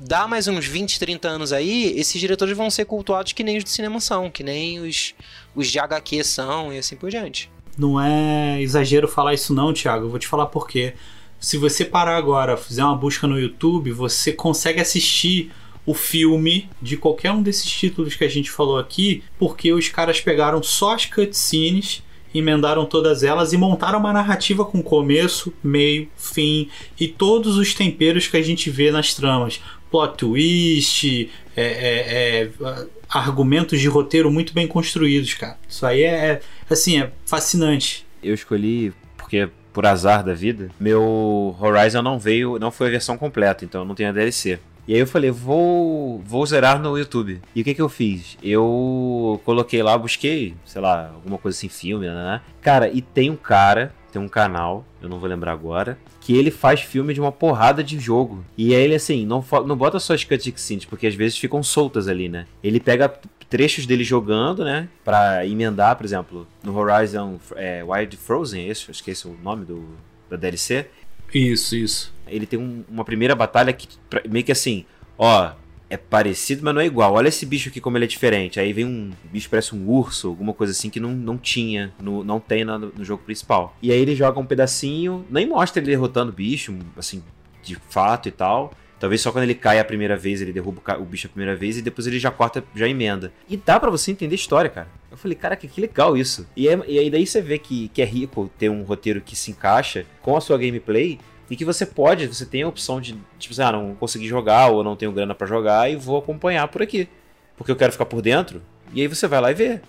[0.00, 3.64] Dá mais uns 20, 30 anos aí, esses diretores vão ser cultuados que nem os
[3.64, 5.14] do cinema são, que nem os,
[5.54, 7.50] os de HQ são e assim por diante.
[7.78, 10.06] Não é exagero falar isso não, Thiago.
[10.06, 10.94] Eu vou te falar por quê.
[11.38, 15.52] Se você parar agora, fizer uma busca no YouTube, você consegue assistir
[15.86, 20.20] o filme de qualquer um desses títulos que a gente falou aqui, porque os caras
[20.20, 22.02] pegaram só as cutscenes,
[22.34, 26.68] emendaram todas elas e montaram uma narrativa com começo, meio, fim
[27.00, 29.60] e todos os temperos que a gente vê nas tramas.
[29.90, 35.56] Plot twist, é, é, é, argumentos de roteiro muito bem construídos, cara.
[35.68, 38.06] Isso aí é, é, assim, é fascinante.
[38.22, 43.16] Eu escolhi porque por azar da vida, meu Horizon não veio, não foi a versão
[43.16, 44.58] completa, então não tenho a DLC.
[44.88, 47.42] E aí eu falei, vou, vou zerar no YouTube.
[47.54, 48.38] E o que que eu fiz?
[48.42, 52.40] Eu coloquei lá, busquei, sei lá, alguma coisa assim, filme, né?
[52.62, 55.98] Cara, e tem um cara, tem um canal, eu não vou lembrar agora,
[56.28, 58.44] que ele faz filme de uma porrada de jogo.
[58.54, 62.06] E aí ele, assim, não, não bota só as cutscenes, porque às vezes ficam soltas
[62.06, 62.44] ali, né?
[62.62, 63.08] Ele pega
[63.48, 64.90] trechos dele jogando, né?
[65.02, 69.38] Pra emendar, por exemplo, no Horizon é, Wild Frozen, esse, acho que esse é o
[69.42, 69.88] nome do,
[70.28, 70.86] da DLC.
[71.32, 72.12] Isso, isso.
[72.26, 73.88] Ele tem um- uma primeira batalha que
[74.28, 74.84] meio que assim,
[75.16, 75.52] ó,
[75.90, 77.14] é parecido, mas não é igual.
[77.14, 78.60] Olha esse bicho aqui como ele é diferente.
[78.60, 82.22] Aí vem um bicho parece um urso, alguma coisa assim que não, não tinha, no,
[82.22, 83.76] não tem na- no, jogo principal.
[83.82, 87.22] E aí ele joga um pedacinho, nem mostra ele derrotando o bicho, assim,
[87.62, 88.72] de fato e tal.
[89.00, 91.78] Talvez só quando ele cai a primeira vez, ele derruba o bicho a primeira vez
[91.78, 93.32] e depois ele já corta, já emenda.
[93.48, 94.88] E dá pra você entender a história, cara.
[95.10, 96.46] Eu falei, cara, que, que legal isso.
[96.56, 99.36] E, é- e aí daí você vê que, que é rico ter um roteiro que
[99.36, 101.18] se encaixa com a sua gameplay
[101.50, 104.68] e que você pode, você tem a opção de, tipo assim, ah, não consegui jogar
[104.68, 107.08] ou não tenho grana pra jogar e vou acompanhar por aqui.
[107.56, 108.62] Porque eu quero ficar por dentro.
[108.92, 109.80] E aí você vai lá e vê.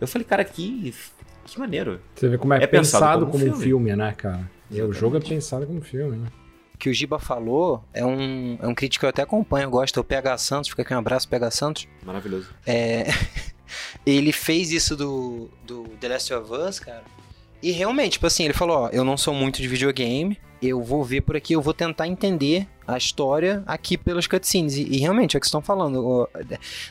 [0.00, 0.94] Eu falei, cara, que,
[1.44, 2.00] que maneiro.
[2.14, 3.64] Você vê como é, É pensado pensado, como como, um filme.
[3.64, 4.50] filme, né, cara?
[4.70, 6.28] E o jogo é pensado como filme, né?
[6.78, 9.98] que o Giba falou é um, é um crítico que eu até acompanho, eu gosto,
[9.98, 11.88] é o PH Santos, fica aqui um abraço, PH Santos.
[12.04, 12.48] Maravilhoso.
[12.64, 13.06] É,
[14.06, 17.02] ele fez isso do, do The Last of Us, cara.
[17.62, 21.04] E realmente, tipo assim, ele falou, ó, eu não sou muito de videogame, eu vou
[21.04, 24.76] ver por aqui, eu vou tentar entender a história aqui pelas cutscenes.
[24.76, 26.28] E, e realmente, é o que estão falando.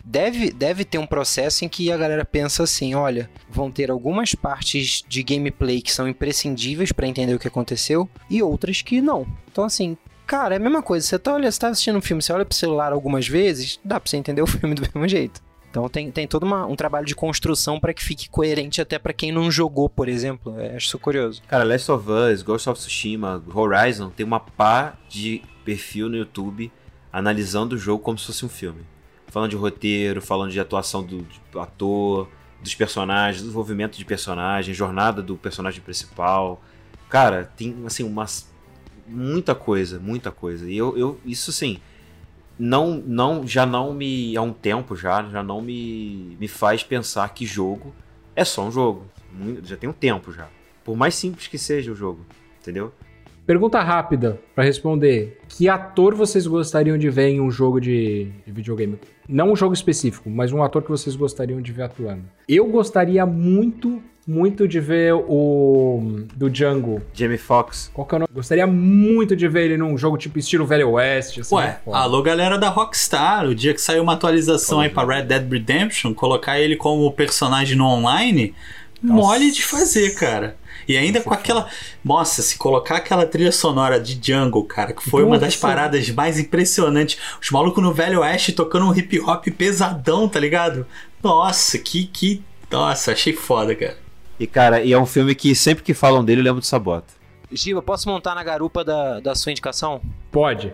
[0.03, 4.36] Deve, deve ter um processo em que a galera pensa assim, olha, vão ter algumas
[4.36, 9.26] partes de gameplay que são imprescindíveis pra entender o que aconteceu e outras que não.
[9.51, 11.05] Então assim, cara, é a mesma coisa.
[11.05, 13.99] Você tá, olha, você tá assistindo um filme, você olha pro celular algumas vezes, dá
[13.99, 15.41] pra você entender o filme do mesmo jeito.
[15.78, 19.13] Então tem, tem todo uma- um trabalho de construção pra que fique coerente até pra
[19.13, 20.59] quem não jogou, por exemplo.
[20.59, 21.39] É, acho isso curioso.
[21.47, 26.71] Cara, Last of Us, Ghost of Tsushima, Horizon, tem uma pá de perfil no YouTube
[27.13, 28.82] analisando o jogo como se fosse um filme.
[29.28, 32.28] Falando de roteiro, falando de atuação do, do ator,
[32.59, 36.59] dos personagens, desenvolvimento de personagem, jornada do personagem principal.
[37.07, 38.51] Cara, tem, assim, umas,
[39.07, 40.67] muita coisa, muita coisa.
[40.67, 41.80] E eu, eu isso, assim,
[42.60, 47.30] não, não, já não me, há um tempo já, já não me, me faz pensar
[47.30, 47.93] que jogo
[48.36, 49.05] é só um jogo.
[49.64, 50.47] Já tem um tempo já.
[50.84, 52.26] Por mais simples que seja o jogo,
[52.62, 52.93] entendeu?
[53.48, 55.39] Pergunta rápida pra responder.
[55.48, 59.00] Que ator vocês gostariam de ver em um jogo de, de videogame?
[59.26, 62.24] Não um jogo específico, mas um ator que vocês gostariam de ver atuando.
[62.45, 67.02] Eu gostaria muito, muito de ver o do Django.
[67.14, 67.89] Jamie Foxx.
[67.93, 68.30] Qual que é o nome?
[68.34, 71.39] Gostaria muito de ver ele num jogo tipo estilo Velho Oeste.
[71.39, 75.24] Assim, Ué, alô galera da Rockstar, o dia que saiu uma atualização aí pra Red
[75.24, 78.54] Dead Redemption, colocar ele como personagem no online,
[79.02, 80.58] mole de fazer, cara.
[80.88, 81.67] E ainda com aquela.
[82.03, 86.39] Nossa, se colocar aquela trilha sonora de Jungle, cara, que foi uma das paradas mais
[86.39, 87.19] impressionantes.
[87.41, 90.85] Os malucos no Velho Oeste tocando um hip hop pesadão, tá ligado?
[91.21, 92.05] Nossa, que.
[92.05, 92.41] que...
[92.71, 93.97] Nossa, achei foda, cara.
[94.39, 97.13] E, cara, e é um filme que sempre que falam dele eu lembro do Sabota.
[97.51, 100.01] Giba, posso montar na garupa da, da sua indicação?
[100.31, 100.73] Pode.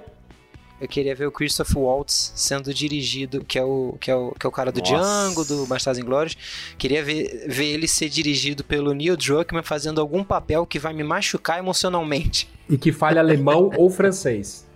[0.81, 4.45] Eu queria ver o Christopher Waltz sendo dirigido, que é o, que é o, que
[4.45, 4.95] é o cara do Nossa.
[4.95, 6.37] Django, do Bastardos Inglórios.
[6.77, 11.03] Queria ver, ver ele ser dirigido pelo Neil Druckmann fazendo algum papel que vai me
[11.03, 12.49] machucar emocionalmente.
[12.69, 14.67] E que fale alemão ou francês.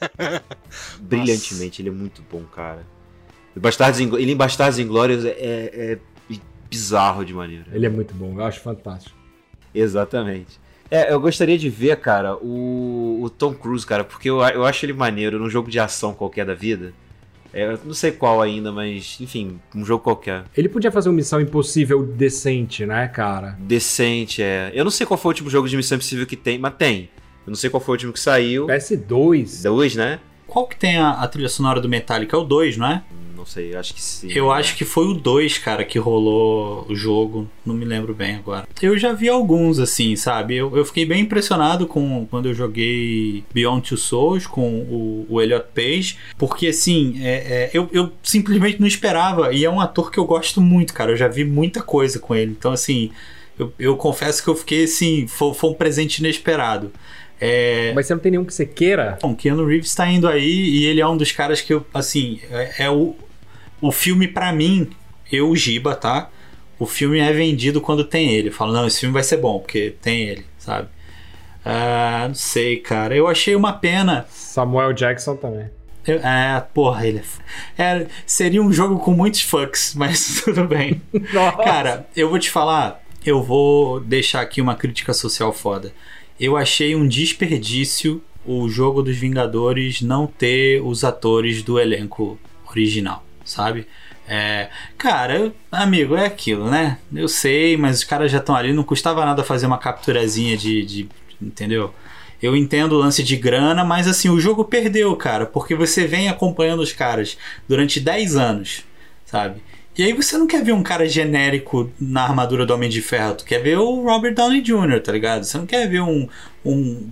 [1.00, 2.86] Brilhantemente, ele é muito bom, cara.
[3.56, 5.98] Bastardos ele em Bastardos Inglórios é, é, é
[6.68, 7.66] bizarro de maneira.
[7.72, 9.16] Ele é muito bom, eu acho fantástico.
[9.74, 10.60] Exatamente.
[10.90, 14.84] É, eu gostaria de ver, cara, o, o Tom Cruise, cara, porque eu, eu acho
[14.84, 16.92] ele maneiro num jogo de ação qualquer da vida.
[17.52, 20.44] É, eu não sei qual ainda, mas, enfim, um jogo qualquer.
[20.56, 23.56] Ele podia fazer uma missão impossível decente, né, cara?
[23.60, 24.72] Decente, é.
[24.74, 27.08] Eu não sei qual foi o último jogo de Missão Impossível que tem, mas tem.
[27.46, 28.66] Eu não sei qual foi o último que saiu.
[28.66, 29.62] PS2.
[29.62, 30.18] Dois, né?
[30.48, 32.36] Qual que tem a, a trilha sonora do Metallica?
[32.36, 33.04] É o 2, não é?
[33.44, 34.28] Não sei, acho que sim.
[34.32, 37.46] Eu acho que foi o 2, cara, que rolou o jogo.
[37.64, 38.66] Não me lembro bem agora.
[38.80, 40.56] Eu já vi alguns, assim, sabe?
[40.56, 45.42] Eu, eu fiquei bem impressionado com quando eu joguei Beyond Two Souls com o, o
[45.42, 46.16] Elliot Page.
[46.38, 49.52] Porque, assim, é- é, eu, eu simplesmente não esperava.
[49.52, 51.12] E é um ator que eu gosto muito, cara.
[51.12, 52.52] Eu já vi muita coisa com ele.
[52.52, 53.10] Então, assim,
[53.58, 56.90] eu, eu confesso que eu fiquei, assim, foi, foi um presente inesperado.
[57.40, 59.18] É, Mas você não tem nenhum que você queira?
[59.20, 62.40] Bom, Keanu Reeves tá indo aí e ele é um dos caras que eu, assim,
[62.50, 63.14] é, é o,
[63.86, 64.90] o filme pra mim,
[65.30, 66.30] eu, o Giba, tá?
[66.78, 68.48] O filme é vendido quando tem ele.
[68.48, 70.88] Eu falo, não, esse filme vai ser bom, porque tem ele, sabe?
[71.64, 73.16] Ah, não sei, cara.
[73.16, 74.26] Eu achei uma pena.
[74.30, 75.66] Samuel Jackson também.
[76.06, 77.22] Eu- é, porra, ele
[77.78, 78.06] é, é.
[78.26, 81.00] Seria um jogo com muitos fucks, mas tudo bem.
[81.32, 81.56] Nossa.
[81.62, 85.92] Cara, eu vou te falar, eu vou deixar aqui uma crítica social foda.
[86.38, 92.38] Eu achei um desperdício o jogo dos Vingadores não ter os atores do elenco
[92.70, 93.86] original, sabe?
[94.26, 96.98] É, cara, amigo, é aquilo, né?
[97.14, 100.84] Eu sei, mas os caras já estão ali, não custava nada fazer uma capturazinha de,
[100.84, 101.08] de-
[101.40, 101.92] entendeu?
[102.42, 106.28] Eu entendo o lance de grana, mas assim, o jogo perdeu, cara, porque você vem
[106.28, 107.36] acompanhando os caras
[107.68, 108.84] durante 10 anos,
[109.24, 109.62] sabe?
[109.96, 113.34] E aí você não quer ver um cara genérico na armadura do Homem de Ferro,
[113.36, 115.44] tu quer ver o Robert Downey Jr., tá ligado?
[115.44, 116.28] Você não quer ver um,
[116.64, 117.08] um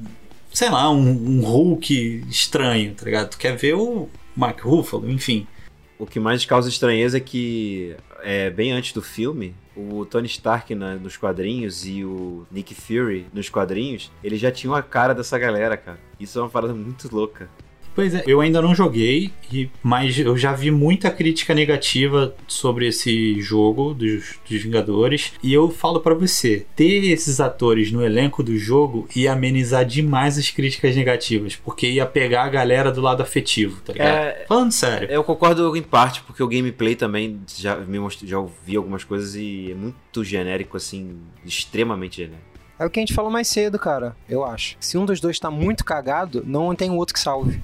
[0.53, 3.30] sei lá, um, um Hulk estranho, tá ligado?
[3.30, 5.47] Tu quer ver o Mark Ruffalo, enfim.
[6.03, 7.94] O que mais causa estranheza é que,
[8.24, 13.26] é, bem antes do filme, o Tony Stark na, nos quadrinhos e o Nick Fury
[13.32, 16.00] nos quadrinhos, eles já tinham a cara dessa galera, cara.
[16.18, 17.48] Isso é uma parada muito louca.
[17.95, 19.32] Pois é, eu ainda não joguei,
[19.82, 25.32] mas eu já vi muita crítica negativa sobre esse jogo dos, dos Vingadores.
[25.43, 30.38] E eu falo para você, ter esses atores no elenco do jogo ia amenizar demais
[30.38, 34.09] as críticas negativas, porque ia pegar a galera do lado afetivo, tá ligado?
[34.09, 35.11] É, Falando sério.
[35.11, 38.26] Eu concordo em parte, porque o gameplay também já, me most...
[38.26, 42.53] já ouvi algumas coisas e é muito genérico, assim, extremamente genérico.
[42.78, 44.76] É o que a gente falou mais cedo, cara, eu acho.
[44.80, 47.62] Se um dos dois tá muito cagado, não tem outro que salve.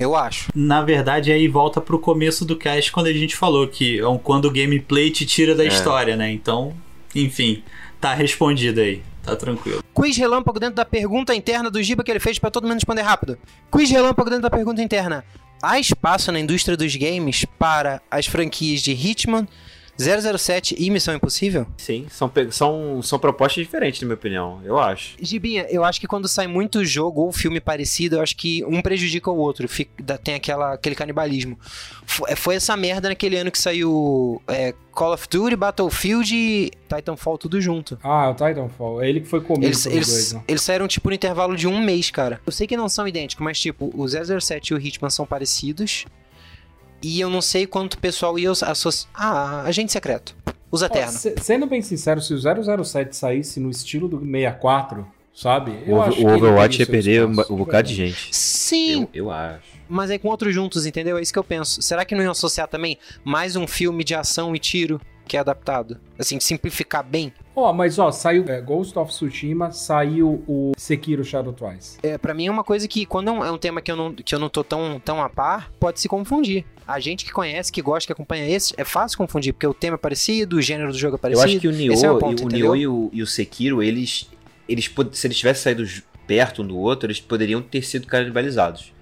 [0.00, 0.50] Eu acho.
[0.54, 4.46] Na verdade, aí volta pro começo do cast quando a gente falou que é quando
[4.46, 5.68] o gameplay te tira da é.
[5.68, 6.32] história, né?
[6.32, 6.74] Então,
[7.14, 7.62] enfim,
[8.00, 9.02] tá respondido aí.
[9.22, 9.84] Tá tranquilo.
[9.92, 13.02] Quiz relâmpago dentro da pergunta interna do Giba que ele fez para todo mundo responder
[13.02, 13.36] rápido.
[13.70, 15.22] Quiz relâmpago dentro da pergunta interna.
[15.62, 19.46] Há espaço na indústria dos games para as franquias de Hitman,
[20.00, 21.66] 007 e Missão Impossível?
[21.76, 25.16] Sim, são, são, são propostas diferentes, na minha opinião, eu acho.
[25.20, 28.80] Gibinha, eu acho que quando sai muito jogo ou filme parecido, eu acho que um
[28.80, 31.58] prejudica o outro, fica, tem aquela, aquele canibalismo.
[32.06, 37.38] Foi, foi, essa merda naquele ano que saiu é, Call of Duty, Battlefield e Titanfall
[37.38, 37.98] tudo junto.
[38.02, 39.02] Ah, o Titanfall.
[39.02, 40.42] É ele que foi comido eles, eles, dois, né?
[40.48, 42.40] eles saíram tipo no intervalo de um mês, cara.
[42.44, 46.04] Eu sei que não são idênticos, mas tipo, o 007 e o Hitman são parecidos.
[47.02, 49.10] E eu não sei quanto o pessoal ia associar.
[49.14, 50.34] Ah, agente secreto.
[50.70, 51.26] Os Eternos.
[51.42, 52.38] sendo bem sincero, se o
[52.84, 55.82] 007 saísse no estilo do 64, sabe?
[55.84, 58.28] Eu o, acho o Overwatch ia perder um, um bocado de gente.
[58.30, 59.08] Sim.
[59.12, 61.18] Eu, eu acho mas aí com outros juntos, entendeu?
[61.18, 61.82] É isso que eu penso.
[61.82, 65.40] Será que não iam associar também mais um filme de ação e tiro que é
[65.40, 65.98] adaptado?
[66.18, 67.32] Assim, simplificar bem?
[67.54, 71.98] Ó, oh, mas ó, saiu é, Ghost of Tsushima, saiu o Sekiro Shadow Twice.
[72.02, 73.96] É, pra mim é uma coisa que, quando é um, é um tema que eu,
[73.96, 76.64] não, que eu não tô tão, tão a par, pode se confundir.
[76.90, 79.94] A gente que conhece, que gosta, que acompanha esse, é fácil confundir, porque o tema
[79.94, 81.46] é parecido, o gênero do jogo é parecido.
[81.46, 83.82] Eu acho que o Nioh, é o, ponto, o Nioh e, o, e o Sekiro,
[83.82, 84.28] eles,
[84.68, 85.88] eles, se eles tivessem saído
[86.26, 88.92] perto um do outro, eles poderiam ter sido canibalizados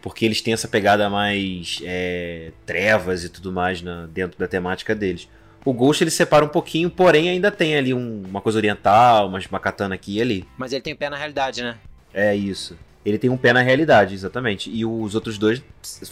[0.00, 4.94] porque eles têm essa pegada mais é, trevas e tudo mais na, dentro da temática
[4.94, 5.28] deles.
[5.64, 9.60] O Ghost ele separa um pouquinho, porém ainda tem ali um, uma coisa oriental, uma
[9.60, 10.48] katana aqui e ali.
[10.56, 11.76] Mas ele tem pé na realidade, né?
[12.14, 12.76] É isso.
[13.04, 14.70] Ele tem um pé na realidade, exatamente.
[14.70, 15.62] E os outros dois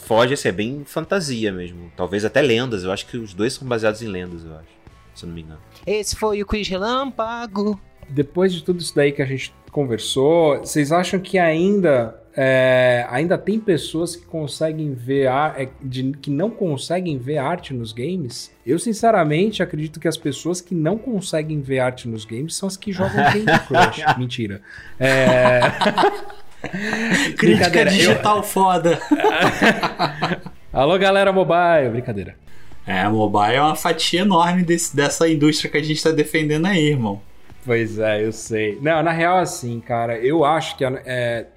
[0.01, 1.91] fogem, assim, é bem fantasia mesmo.
[1.95, 2.83] Talvez até lendas.
[2.83, 4.77] Eu acho que os dois são baseados em lendas, eu acho.
[5.13, 5.59] Se eu não me engano.
[5.85, 7.79] Esse foi o Quiz Relâmpago.
[8.09, 13.35] Depois de tudo isso daí que a gente conversou, vocês acham que ainda é, ainda
[13.35, 18.51] tem pessoas que conseguem ver é, de, que não conseguem ver arte nos games.
[18.63, 22.77] Eu sinceramente acredito que as pessoas que não conseguem ver arte nos games são as
[22.77, 24.17] que jogam Candy Crush.
[24.19, 24.61] Mentira.
[24.99, 25.61] É...
[27.37, 28.43] Crítica digital eu...
[28.43, 28.99] foda.
[30.71, 32.35] Alô, galera mobile, brincadeira.
[32.85, 36.67] É, a mobile é uma fatia enorme desse, dessa indústria que a gente tá defendendo
[36.67, 37.21] aí, irmão.
[37.65, 38.79] Pois é, eu sei.
[38.81, 41.47] Não, na real, assim, cara, eu acho que é,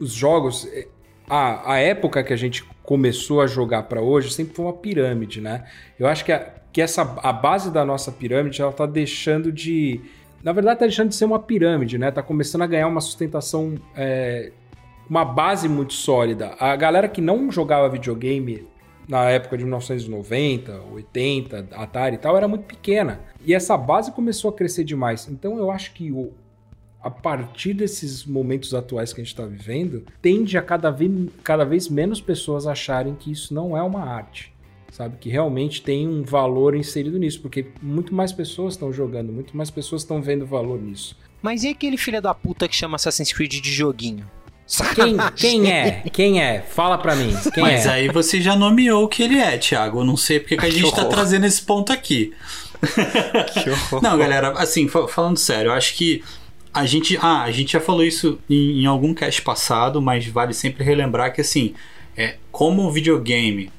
[0.00, 0.66] os jogos.
[0.72, 0.88] Eh,
[1.28, 5.42] a, a época que a gente começou a jogar para hoje sempre foi uma pirâmide,
[5.42, 5.66] né?
[5.98, 10.00] Eu acho que, a, que essa, a base da nossa pirâmide ela tá deixando de.
[10.42, 12.10] Na verdade, tá deixando de ser uma pirâmide, né?
[12.10, 13.74] Tá começando a ganhar uma sustentação.
[13.94, 14.52] É,
[15.08, 16.54] uma base muito sólida.
[16.58, 18.66] A galera que não jogava videogame
[19.08, 23.20] na época de 1990, 80, Atari e tal, era muito pequena.
[23.44, 25.26] E essa base começou a crescer demais.
[25.28, 26.32] Então eu acho que o,
[27.02, 31.10] a partir desses momentos atuais que a gente está vivendo, tende a cada vez,
[31.42, 34.52] cada vez menos pessoas acharem que isso não é uma arte.
[34.90, 35.16] Sabe?
[35.18, 39.70] Que realmente tem um valor inserido nisso, porque muito mais pessoas estão jogando, muito mais
[39.70, 41.16] pessoas estão vendo valor nisso.
[41.40, 44.26] Mas e aquele filho da puta que chama Assassin's Creed de joguinho?
[44.94, 46.02] Quem, quem é?
[46.12, 46.60] Quem é?
[46.60, 47.34] Fala pra mim.
[47.54, 47.90] Quem Mas é?
[47.90, 50.00] aí você já nomeou o que ele é, Thiago.
[50.00, 52.34] Eu não sei porque que a gente tá trazendo esse ponto aqui.
[54.02, 56.22] não, galera, assim, falando sério, eu acho que
[56.72, 60.52] a gente, ah, a gente já falou isso em, em, algum cast passado, mas vale
[60.52, 61.74] sempre relembrar que assim,
[62.16, 63.70] é, como o videogame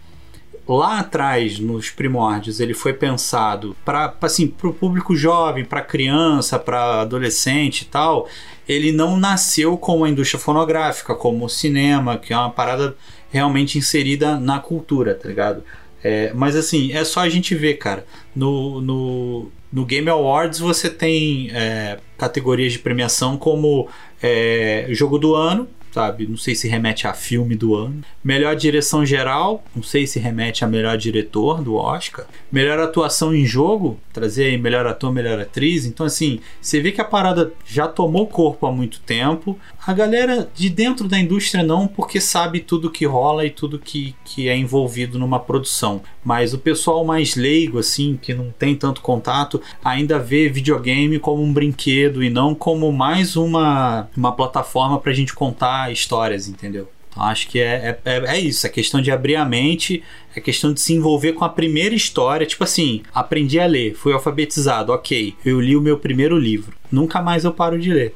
[0.75, 7.01] lá atrás nos primórdios ele foi pensado para assim o público jovem, para criança, para
[7.01, 8.27] adolescente e tal,
[8.67, 12.95] ele não nasceu como a indústria fonográfica, como o cinema, que é uma parada
[13.31, 15.63] realmente inserida na cultura, tá ligado?
[16.03, 18.05] É, mas assim, é só a gente ver, cara.
[18.35, 23.87] No, no, no Game Awards você tem é, categorias de premiação como
[24.21, 26.27] é, jogo do ano, sabe?
[26.27, 28.01] Não sei se remete a filme do ano.
[28.23, 32.25] Melhor direção geral, não sei se remete a melhor diretor do Oscar.
[32.51, 35.85] Melhor atuação em jogo, trazer aí melhor ator, melhor atriz.
[35.85, 39.57] Então, assim, você vê que a parada já tomou corpo há muito tempo.
[39.85, 44.15] A galera de dentro da indústria não, porque sabe tudo que rola e tudo que,
[44.23, 46.01] que é envolvido numa produção.
[46.23, 51.41] Mas o pessoal mais leigo, assim, que não tem tanto contato, ainda vê videogame como
[51.41, 56.89] um brinquedo e não como mais uma, uma plataforma pra gente contar histórias, entendeu?
[57.09, 60.03] Então acho que é, é, é, é isso, é questão de abrir a mente,
[60.35, 62.45] é questão de se envolver com a primeira história.
[62.45, 67.21] Tipo assim, aprendi a ler, fui alfabetizado, ok, eu li o meu primeiro livro, nunca
[67.21, 68.15] mais eu paro de ler.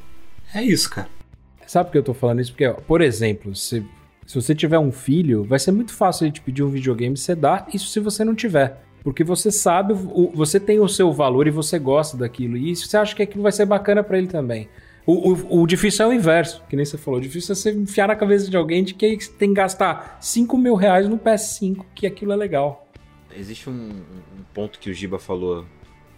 [0.54, 1.10] É isso, cara.
[1.66, 2.52] Sabe por que eu tô falando isso?
[2.52, 3.84] Porque, por exemplo, se,
[4.28, 7.18] se você tiver um filho, vai ser muito fácil ele te pedir um videogame e
[7.18, 8.80] você dá, isso se você não tiver.
[9.04, 9.94] Porque você sabe,
[10.34, 12.56] você tem o seu valor e você gosta daquilo.
[12.56, 14.70] E você acha que aquilo vai ser bacana para ele também.
[15.06, 17.20] O, o, o, difícil é o inverso, que nem você falou.
[17.20, 20.58] O difícil é você enfiar na cabeça de alguém de que tem que gastar 5
[20.58, 22.88] mil reais no PS5, que aquilo é legal.
[23.36, 25.66] Existe um, um ponto que o Giba falou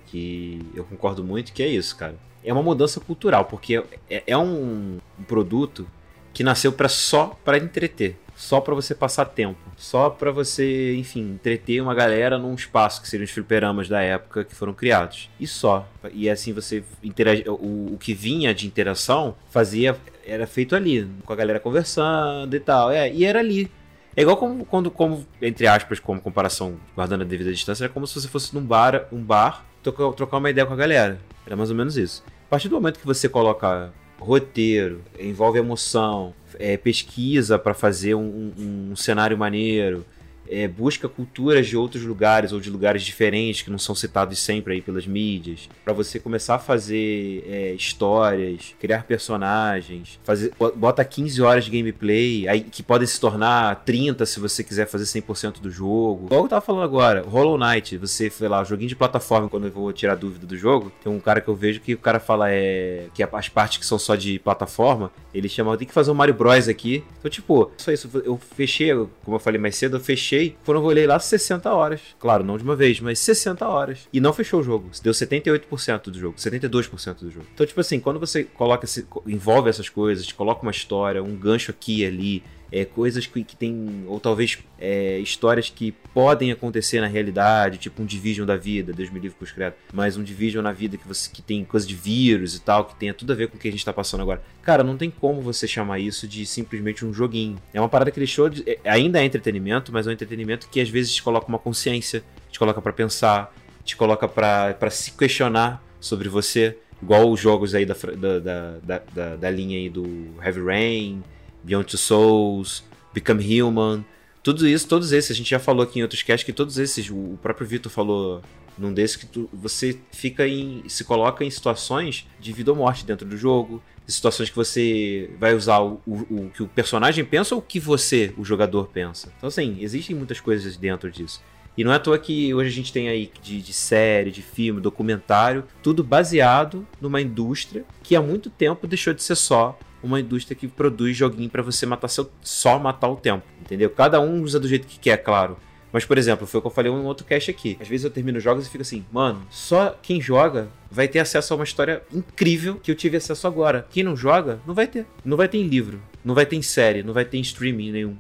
[0.06, 2.16] que eu concordo muito, que é isso, cara
[2.46, 5.88] é uma mudança cultural, porque é, é um, produto
[6.32, 11.22] que nasceu para só para entreter, só para você passar tempo, só para você, enfim,
[11.22, 15.30] entreter uma galera num espaço que seriam os fliperamas da época que foram criados.
[15.40, 15.88] E só.
[16.12, 21.32] E assim você interage, o, o que vinha de interação fazia era feito ali, com
[21.32, 22.92] a galera conversando e tal.
[22.92, 23.72] É, e era ali.
[24.16, 28.06] É igual como, quando, como, entre aspas, como comparação, guardando a devida distância, era como
[28.06, 31.20] se você fosse num bar, um bar, trocar, trocar uma ideia com a galera.
[31.46, 32.24] Era mais ou menos isso.
[32.48, 38.52] A partir do momento que você coloca roteiro, envolve emoção, é, pesquisa para fazer um,
[38.58, 40.06] um, um, cenário maneiro,
[40.50, 44.76] é, busca culturas de outros lugares ou de lugares diferentes que não são citados sempre
[44.76, 51.42] aí pelas mídias, para você começar a fazer é, histórias, criar personagens, fazer, bota 15
[51.42, 55.70] horas de gameplay, aí, que podem se tornar 30 se você quiser fazer 100% do
[55.70, 56.26] jogo.
[56.26, 59.72] Igual eu tava falando agora, Hollow Knight, você, sei lá, joguinho de plataforma, quando eu
[59.72, 62.52] vou tirar dúvida do jogo, tem um cara que eu vejo que o cara fala
[62.52, 66.14] é que as partes que são só de plataforma, ele chama, tem que fazer um
[66.14, 67.04] Mario Bros aqui.
[67.20, 68.94] Então, tipo, só isso, eu fechei,
[69.24, 72.02] como eu falei mais cedo, eu fechei fechei, eu olhei lá, 60 horas.
[72.20, 74.08] Claro, não de uma vez, mas 60 horas.
[74.12, 74.90] E não fechou o jogo.
[75.02, 77.46] Deu 78% do jogo, 72% do jogo.
[77.54, 78.88] Então, tipo assim, quando você coloca,
[79.26, 83.56] envolve essas coisas, coloca uma história, um gancho aqui e ali, é, coisas que, que
[83.56, 88.94] tem, ou talvez é, histórias que podem acontecer na realidade, tipo um Division da vida,
[88.94, 91.86] Deus me livre por escrever, mas um Division na vida que você que tem coisa
[91.86, 93.94] de vírus e tal, que tenha tudo a ver com o que a gente tá
[93.94, 94.42] passando agora.
[94.62, 97.58] Cara, não tem como você chamar isso de simplesmente um joguinho.
[97.74, 100.80] É uma parada que deixou de, é, ainda é entretenimento, mas é um entretenimento que
[100.80, 103.54] às vezes te coloca uma consciência, te coloca para pensar,
[103.84, 109.36] te coloca para se questionar sobre você, igual os jogos aí da, da, da, da,
[109.36, 110.06] da linha aí do
[110.44, 111.24] Heavy Rain,
[111.66, 114.06] Beyond Two Souls, Become Human,
[114.46, 117.10] tudo isso, todos esses, a gente já falou aqui em outros casts que todos esses,
[117.10, 118.44] o próprio Vitor falou
[118.78, 123.06] num desses que tu, você fica em, se coloca em situações de vida ou morte
[123.06, 127.56] dentro do jogo, situações que você vai usar o, o, o, que o personagem pensa
[127.56, 129.34] ou o que você, o jogador, pensa.
[129.36, 131.42] Então, assim, existem muitas coisas dentro disso.
[131.76, 134.42] E não é à toa que hoje a gente tem aí de, de série, de
[134.42, 140.20] filme, documentário, tudo baseado numa indústria que há muito tempo deixou de ser só uma
[140.20, 143.90] indústria que produz joguinho para você matar seu, só matar o tempo, entendeu?
[143.90, 145.58] Cada um usa do jeito que quer, claro.
[145.92, 147.78] Mas, por exemplo, foi o que eu falei em um outro cast aqui.
[147.80, 151.54] Às vezes eu termino jogos e fico assim, mano, só quem joga vai ter acesso
[151.54, 153.88] a uma história incrível que eu tive acesso agora.
[153.90, 155.06] Quem não joga, não vai ter.
[155.24, 157.92] Não vai ter em livro, não vai ter em série, não vai ter em streaming
[157.94, 158.18] nenhum.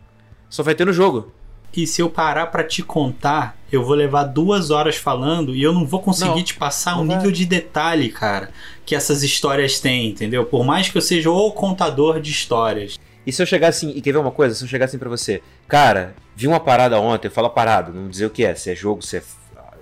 [0.50, 1.34] Só vai ter no jogo.
[1.76, 5.74] E se eu parar para te contar, eu vou levar duas horas falando e eu
[5.74, 8.50] não vou conseguir não, te passar um nível de detalhe, cara,
[8.86, 10.46] que essas histórias têm, entendeu?
[10.46, 12.98] Por mais que eu seja o contador de histórias.
[13.28, 14.56] E se eu chegar assim, e quer ver uma coisa?
[14.56, 18.08] Se eu chegar assim pra você, cara, vi uma parada ontem, eu falo parada, não
[18.08, 19.24] dizer o que é, se é jogo, se é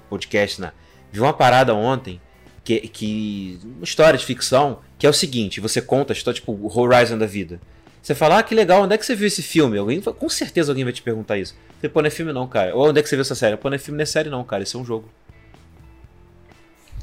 [0.09, 0.71] podcast, né?
[1.11, 2.19] Vi uma parada ontem,
[2.63, 3.59] que, que.
[3.63, 7.17] Uma história de ficção, que é o seguinte: você conta a história, tipo, o Horizon
[7.17, 7.59] da vida.
[8.03, 9.77] Você fala, ah, que legal, onde é que você viu esse filme?
[9.77, 11.55] Alguém, com certeza alguém vai te perguntar isso.
[11.79, 12.75] Você pô, não é filme não, cara.
[12.75, 13.55] Ou onde é que você viu essa série?
[13.55, 14.61] Pô, não é filme, não é série não, cara.
[14.61, 15.07] Isso é um jogo.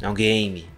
[0.02, 0.68] É um game.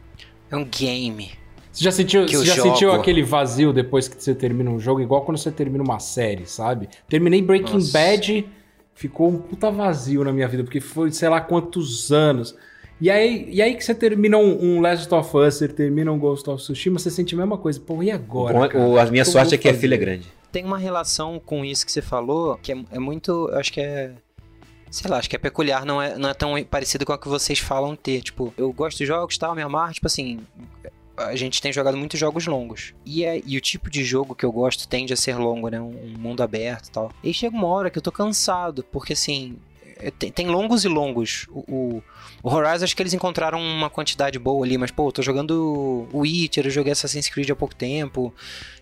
[0.49, 1.33] É um game.
[1.73, 5.25] Você já sentiu, você já sentiu aquele vazio depois que você termina um jogo, igual
[5.25, 6.89] quando você termina uma série, sabe?
[7.09, 7.93] Terminei Breaking Nossa.
[7.93, 8.47] Bad,
[8.95, 12.55] ficou um puta vazio na minha vida, porque foi sei lá quantos anos.
[13.03, 16.17] E aí, e aí que você termina um, um Last of Us, você termina um
[16.21, 17.81] Ghost of Tsushima, você sente a mesma coisa.
[17.81, 18.69] Pô, e agora?
[18.69, 20.29] Bom, a minha sorte é que a filha é grande.
[20.53, 23.51] Tem uma relação com isso que você falou, que é, é muito.
[23.55, 24.13] Acho que é
[24.89, 27.27] sei lá, acho que é peculiar, não é, não é tão parecido com a que
[27.27, 28.23] vocês falam ter.
[28.23, 30.39] Tipo, eu gosto de jogos, tal, me amarro, tipo assim,
[31.17, 32.95] a gente tem jogado muitos jogos longos.
[33.05, 35.81] E, é, e o tipo de jogo que eu gosto tende a ser longo, né?
[35.81, 37.11] Um, um mundo aberto e tal.
[37.25, 39.57] E chega uma hora que eu tô cansado, porque assim,
[40.03, 41.47] é, tem, tem, longos e longos.
[41.51, 42.03] O, o,
[42.43, 46.09] o, Horizon, acho que eles encontraram uma quantidade boa ali, mas, pô, eu tô jogando
[46.13, 48.35] o Witcher, eu joguei Assassin's Creed há pouco tempo,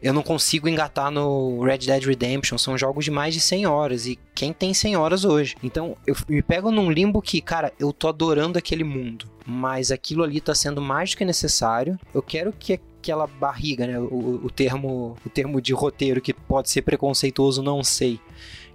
[0.02, 4.06] eu não consigo engatar no Red Dead Redemption, são jogos de mais de 100 horas,
[4.06, 5.56] e quem tem 100 horas hoje?
[5.62, 10.22] Então, eu me pego num limbo que, cara, eu tô adorando aquele mundo, mas aquilo
[10.22, 14.50] ali tá sendo mais do que necessário, eu quero que aquela barriga, né, o, o
[14.50, 18.20] termo, o termo de roteiro que pode ser preconceituoso, não sei,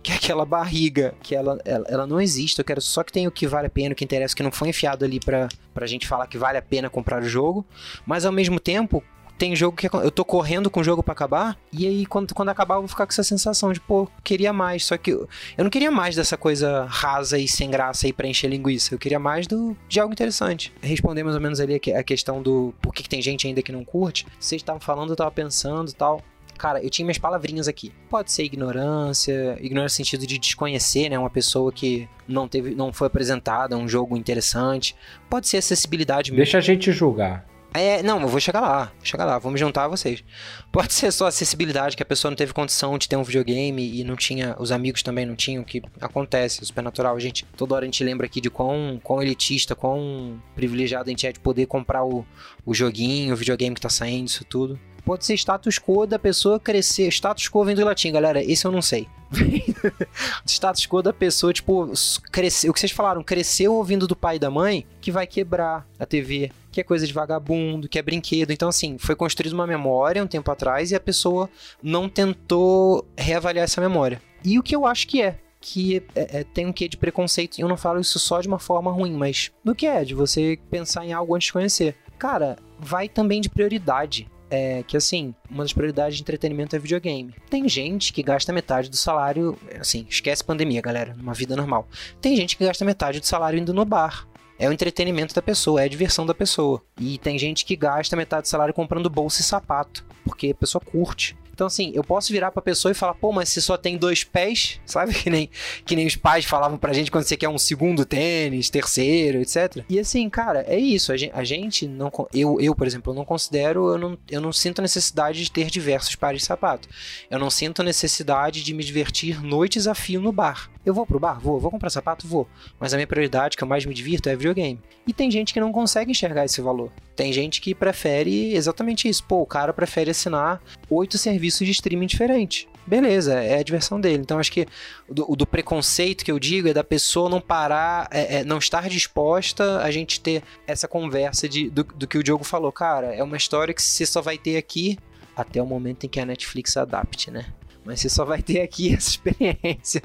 [0.05, 2.59] que é aquela barriga, que ela, ela, ela, não existe.
[2.59, 4.51] Eu quero só que tenha o que vale a pena, o que interessa, que não
[4.51, 7.65] foi enfiado ali pra, pra gente falar que vale a pena comprar o jogo.
[8.05, 9.03] Mas ao mesmo tempo,
[9.35, 12.49] tem jogo que eu tô correndo com o jogo para acabar, e aí quando, quando
[12.49, 14.85] acabar eu vou ficar com essa sensação de, pô, queria mais.
[14.85, 15.27] Só que eu,
[15.57, 18.93] eu não queria mais dessa coisa rasa e sem graça aí pra encher linguiça.
[18.93, 20.71] Eu queria mais do, de algo interessante.
[20.83, 23.71] Responder mais ou menos ali a questão do por que, que tem gente ainda que
[23.71, 24.27] não curte.
[24.39, 26.21] Vocês estavam falando, eu tava pensando e tal.
[26.57, 27.91] Cara, eu tinha minhas palavrinhas aqui.
[28.09, 31.19] Pode ser ignorância, ignorância no sentido de desconhecer, né?
[31.19, 34.95] Uma pessoa que não teve, não foi apresentada um jogo interessante.
[35.29, 36.37] Pode ser acessibilidade mesmo.
[36.37, 37.45] Deixa a gente julgar.
[37.77, 40.23] É, não, eu vou chegar lá, vou chegar lá, me juntar vocês.
[40.71, 44.01] Pode ser só acessibilidade, que a pessoa não teve condição de ter um videogame e
[44.05, 47.17] não tinha, os amigos também não tinham, que acontece, super natural.
[47.17, 51.11] A gente, toda hora a gente lembra aqui de quão, quão elitista, quão privilegiado a
[51.11, 52.25] gente é de poder comprar o,
[52.65, 54.79] o joguinho, o videogame que tá saindo, isso tudo.
[55.05, 57.07] Pode ser status quo da pessoa crescer.
[57.09, 58.43] Status quo vem do latim, galera.
[58.43, 59.07] Esse eu não sei.
[60.47, 61.91] status quo da pessoa, tipo,
[62.31, 62.69] crescer.
[62.69, 66.05] O que vocês falaram, cresceu ouvindo do pai e da mãe, que vai quebrar a
[66.07, 68.51] TV, que é coisa de vagabundo, que é brinquedo.
[68.51, 71.47] Então, assim, foi construída uma memória um tempo atrás e a pessoa
[71.83, 74.19] não tentou reavaliar essa memória.
[74.43, 77.57] E o que eu acho que é, que é, é, tem um quê de preconceito.
[77.57, 80.15] E eu não falo isso só de uma forma ruim, mas do que é, de
[80.15, 81.95] você pensar em algo antes de conhecer.
[82.17, 87.33] Cara, vai também de prioridade é que assim, uma das prioridades de entretenimento é videogame.
[87.49, 91.87] Tem gente que gasta metade do salário, assim, esquece pandemia, galera, numa vida normal.
[92.21, 94.27] Tem gente que gasta metade do salário indo no bar.
[94.57, 96.81] É o entretenimento da pessoa, é a diversão da pessoa.
[96.99, 100.81] E tem gente que gasta metade do salário comprando bolsa e sapato, porque a pessoa
[100.81, 101.35] curte.
[101.55, 104.25] Então, assim, eu posso virar pra pessoa e falar, pô, mas se só tem dois
[104.25, 105.13] pés, sabe?
[105.13, 105.49] Que nem,
[105.85, 109.85] que nem os pais falavam pra gente quando você quer um segundo tênis, terceiro, etc.
[109.89, 111.13] E assim, cara, é isso.
[111.13, 112.11] A gente, a gente não.
[112.33, 116.13] Eu, eu, por exemplo, não considero, eu não, eu não sinto necessidade de ter diversos
[116.15, 116.89] pares de sapato.
[117.31, 120.69] Eu não sinto necessidade de me divertir noites a fio no bar.
[120.85, 121.39] Eu vou pro bar?
[121.39, 121.57] Vou.
[121.57, 122.27] Vou comprar sapato?
[122.27, 122.49] Vou.
[122.77, 124.81] Mas a minha prioridade, que eu mais me divirto, é videogame.
[125.07, 126.91] E tem gente que não consegue enxergar esse valor.
[127.15, 129.23] Tem gente que prefere exatamente isso.
[129.23, 132.67] Pô, o cara prefere assinar oito serviços de streaming diferentes.
[132.85, 134.21] Beleza, é a diversão dele.
[134.21, 134.67] Então acho que
[135.09, 138.87] do, do, preconceito que eu digo é da pessoa não parar, é, é, não estar
[138.87, 142.71] disposta a gente ter essa conversa de, do, do que o Diogo falou.
[142.71, 144.99] Cara, é uma história que você só vai ter aqui
[145.35, 147.45] até o momento em que a Netflix adapte, né?
[147.85, 150.01] Mas você só vai ter aqui essa experiência.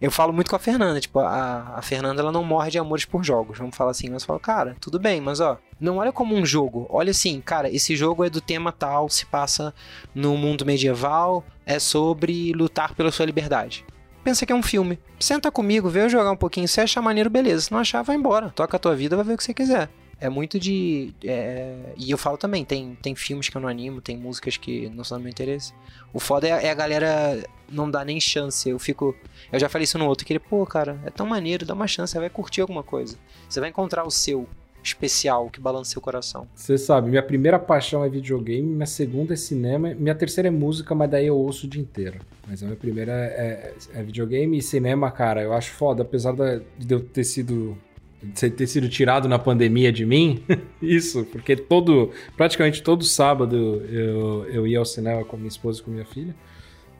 [0.00, 3.04] Eu falo muito com a Fernanda, tipo, a, a Fernanda ela não morre de amores
[3.04, 6.12] por jogos, vamos falar assim, mas eu falo, cara, tudo bem, mas ó, não olha
[6.12, 9.72] como um jogo, olha assim, cara, esse jogo é do tema tal, se passa
[10.14, 13.84] no mundo medieval, é sobre lutar pela sua liberdade.
[14.22, 14.98] Pensa que é um filme.
[15.18, 16.68] Senta comigo, vê eu jogar um pouquinho.
[16.68, 17.62] Se achar maneiro, beleza.
[17.62, 18.50] Se não achar, vai embora.
[18.50, 19.88] Toca a tua vida, vai ver o que você quiser.
[20.20, 21.14] É muito de.
[21.24, 21.94] É...
[21.96, 25.02] E eu falo também, tem, tem filmes que eu não animo, tem músicas que não
[25.02, 25.72] são do meu interesse.
[26.12, 28.68] O foda é, é, a galera não dá nem chance.
[28.68, 29.14] Eu fico.
[29.50, 31.86] Eu já falei isso no outro, que ele, pô, cara, é tão maneiro, dá uma
[31.86, 33.16] chance, você vai curtir alguma coisa.
[33.48, 34.46] Você vai encontrar o seu
[34.82, 36.48] especial que balança seu coração.
[36.54, 40.94] Você sabe, minha primeira paixão é videogame, minha segunda é cinema, minha terceira é música,
[40.94, 42.20] mas daí eu ouço o dia inteiro.
[42.46, 46.34] Mas a minha primeira é, é, é videogame e cinema, cara, eu acho foda, apesar
[46.34, 47.76] de eu ter sido
[48.22, 50.42] de ter sido tirado na pandemia de mim,
[50.80, 55.82] isso, porque todo, praticamente todo sábado eu, eu ia ao cinema com minha esposa e
[55.82, 56.34] com minha filha,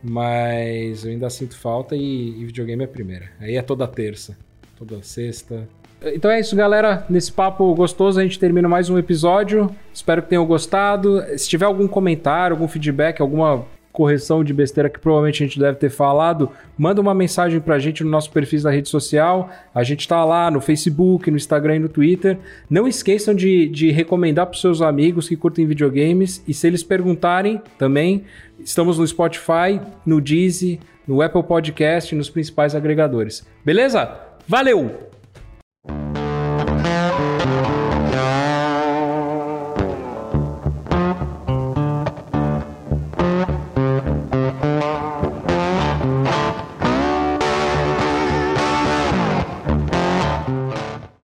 [0.03, 3.31] mas eu ainda sinto falta e, e videogame é a primeira.
[3.39, 4.37] Aí é toda terça,
[4.79, 5.69] toda sexta.
[6.03, 7.05] Então é isso, galera.
[7.11, 9.71] Nesse papo gostoso a gente termina mais um episódio.
[9.93, 11.23] Espero que tenham gostado.
[11.37, 15.77] Se tiver algum comentário, algum feedback, alguma correção de besteira que provavelmente a gente deve
[15.77, 19.51] ter falado, manda uma mensagem pra gente no nosso perfil da rede social.
[19.75, 22.39] A gente tá lá no Facebook, no Instagram e no Twitter.
[22.69, 26.43] Não esqueçam de, de recomendar pros seus amigos que curtem videogames.
[26.47, 28.25] E se eles perguntarem também,
[28.61, 33.45] estamos no Spotify, no Deezer, no Apple Podcast e nos principais agregadores.
[33.65, 34.19] Beleza?
[34.47, 35.10] Valeu!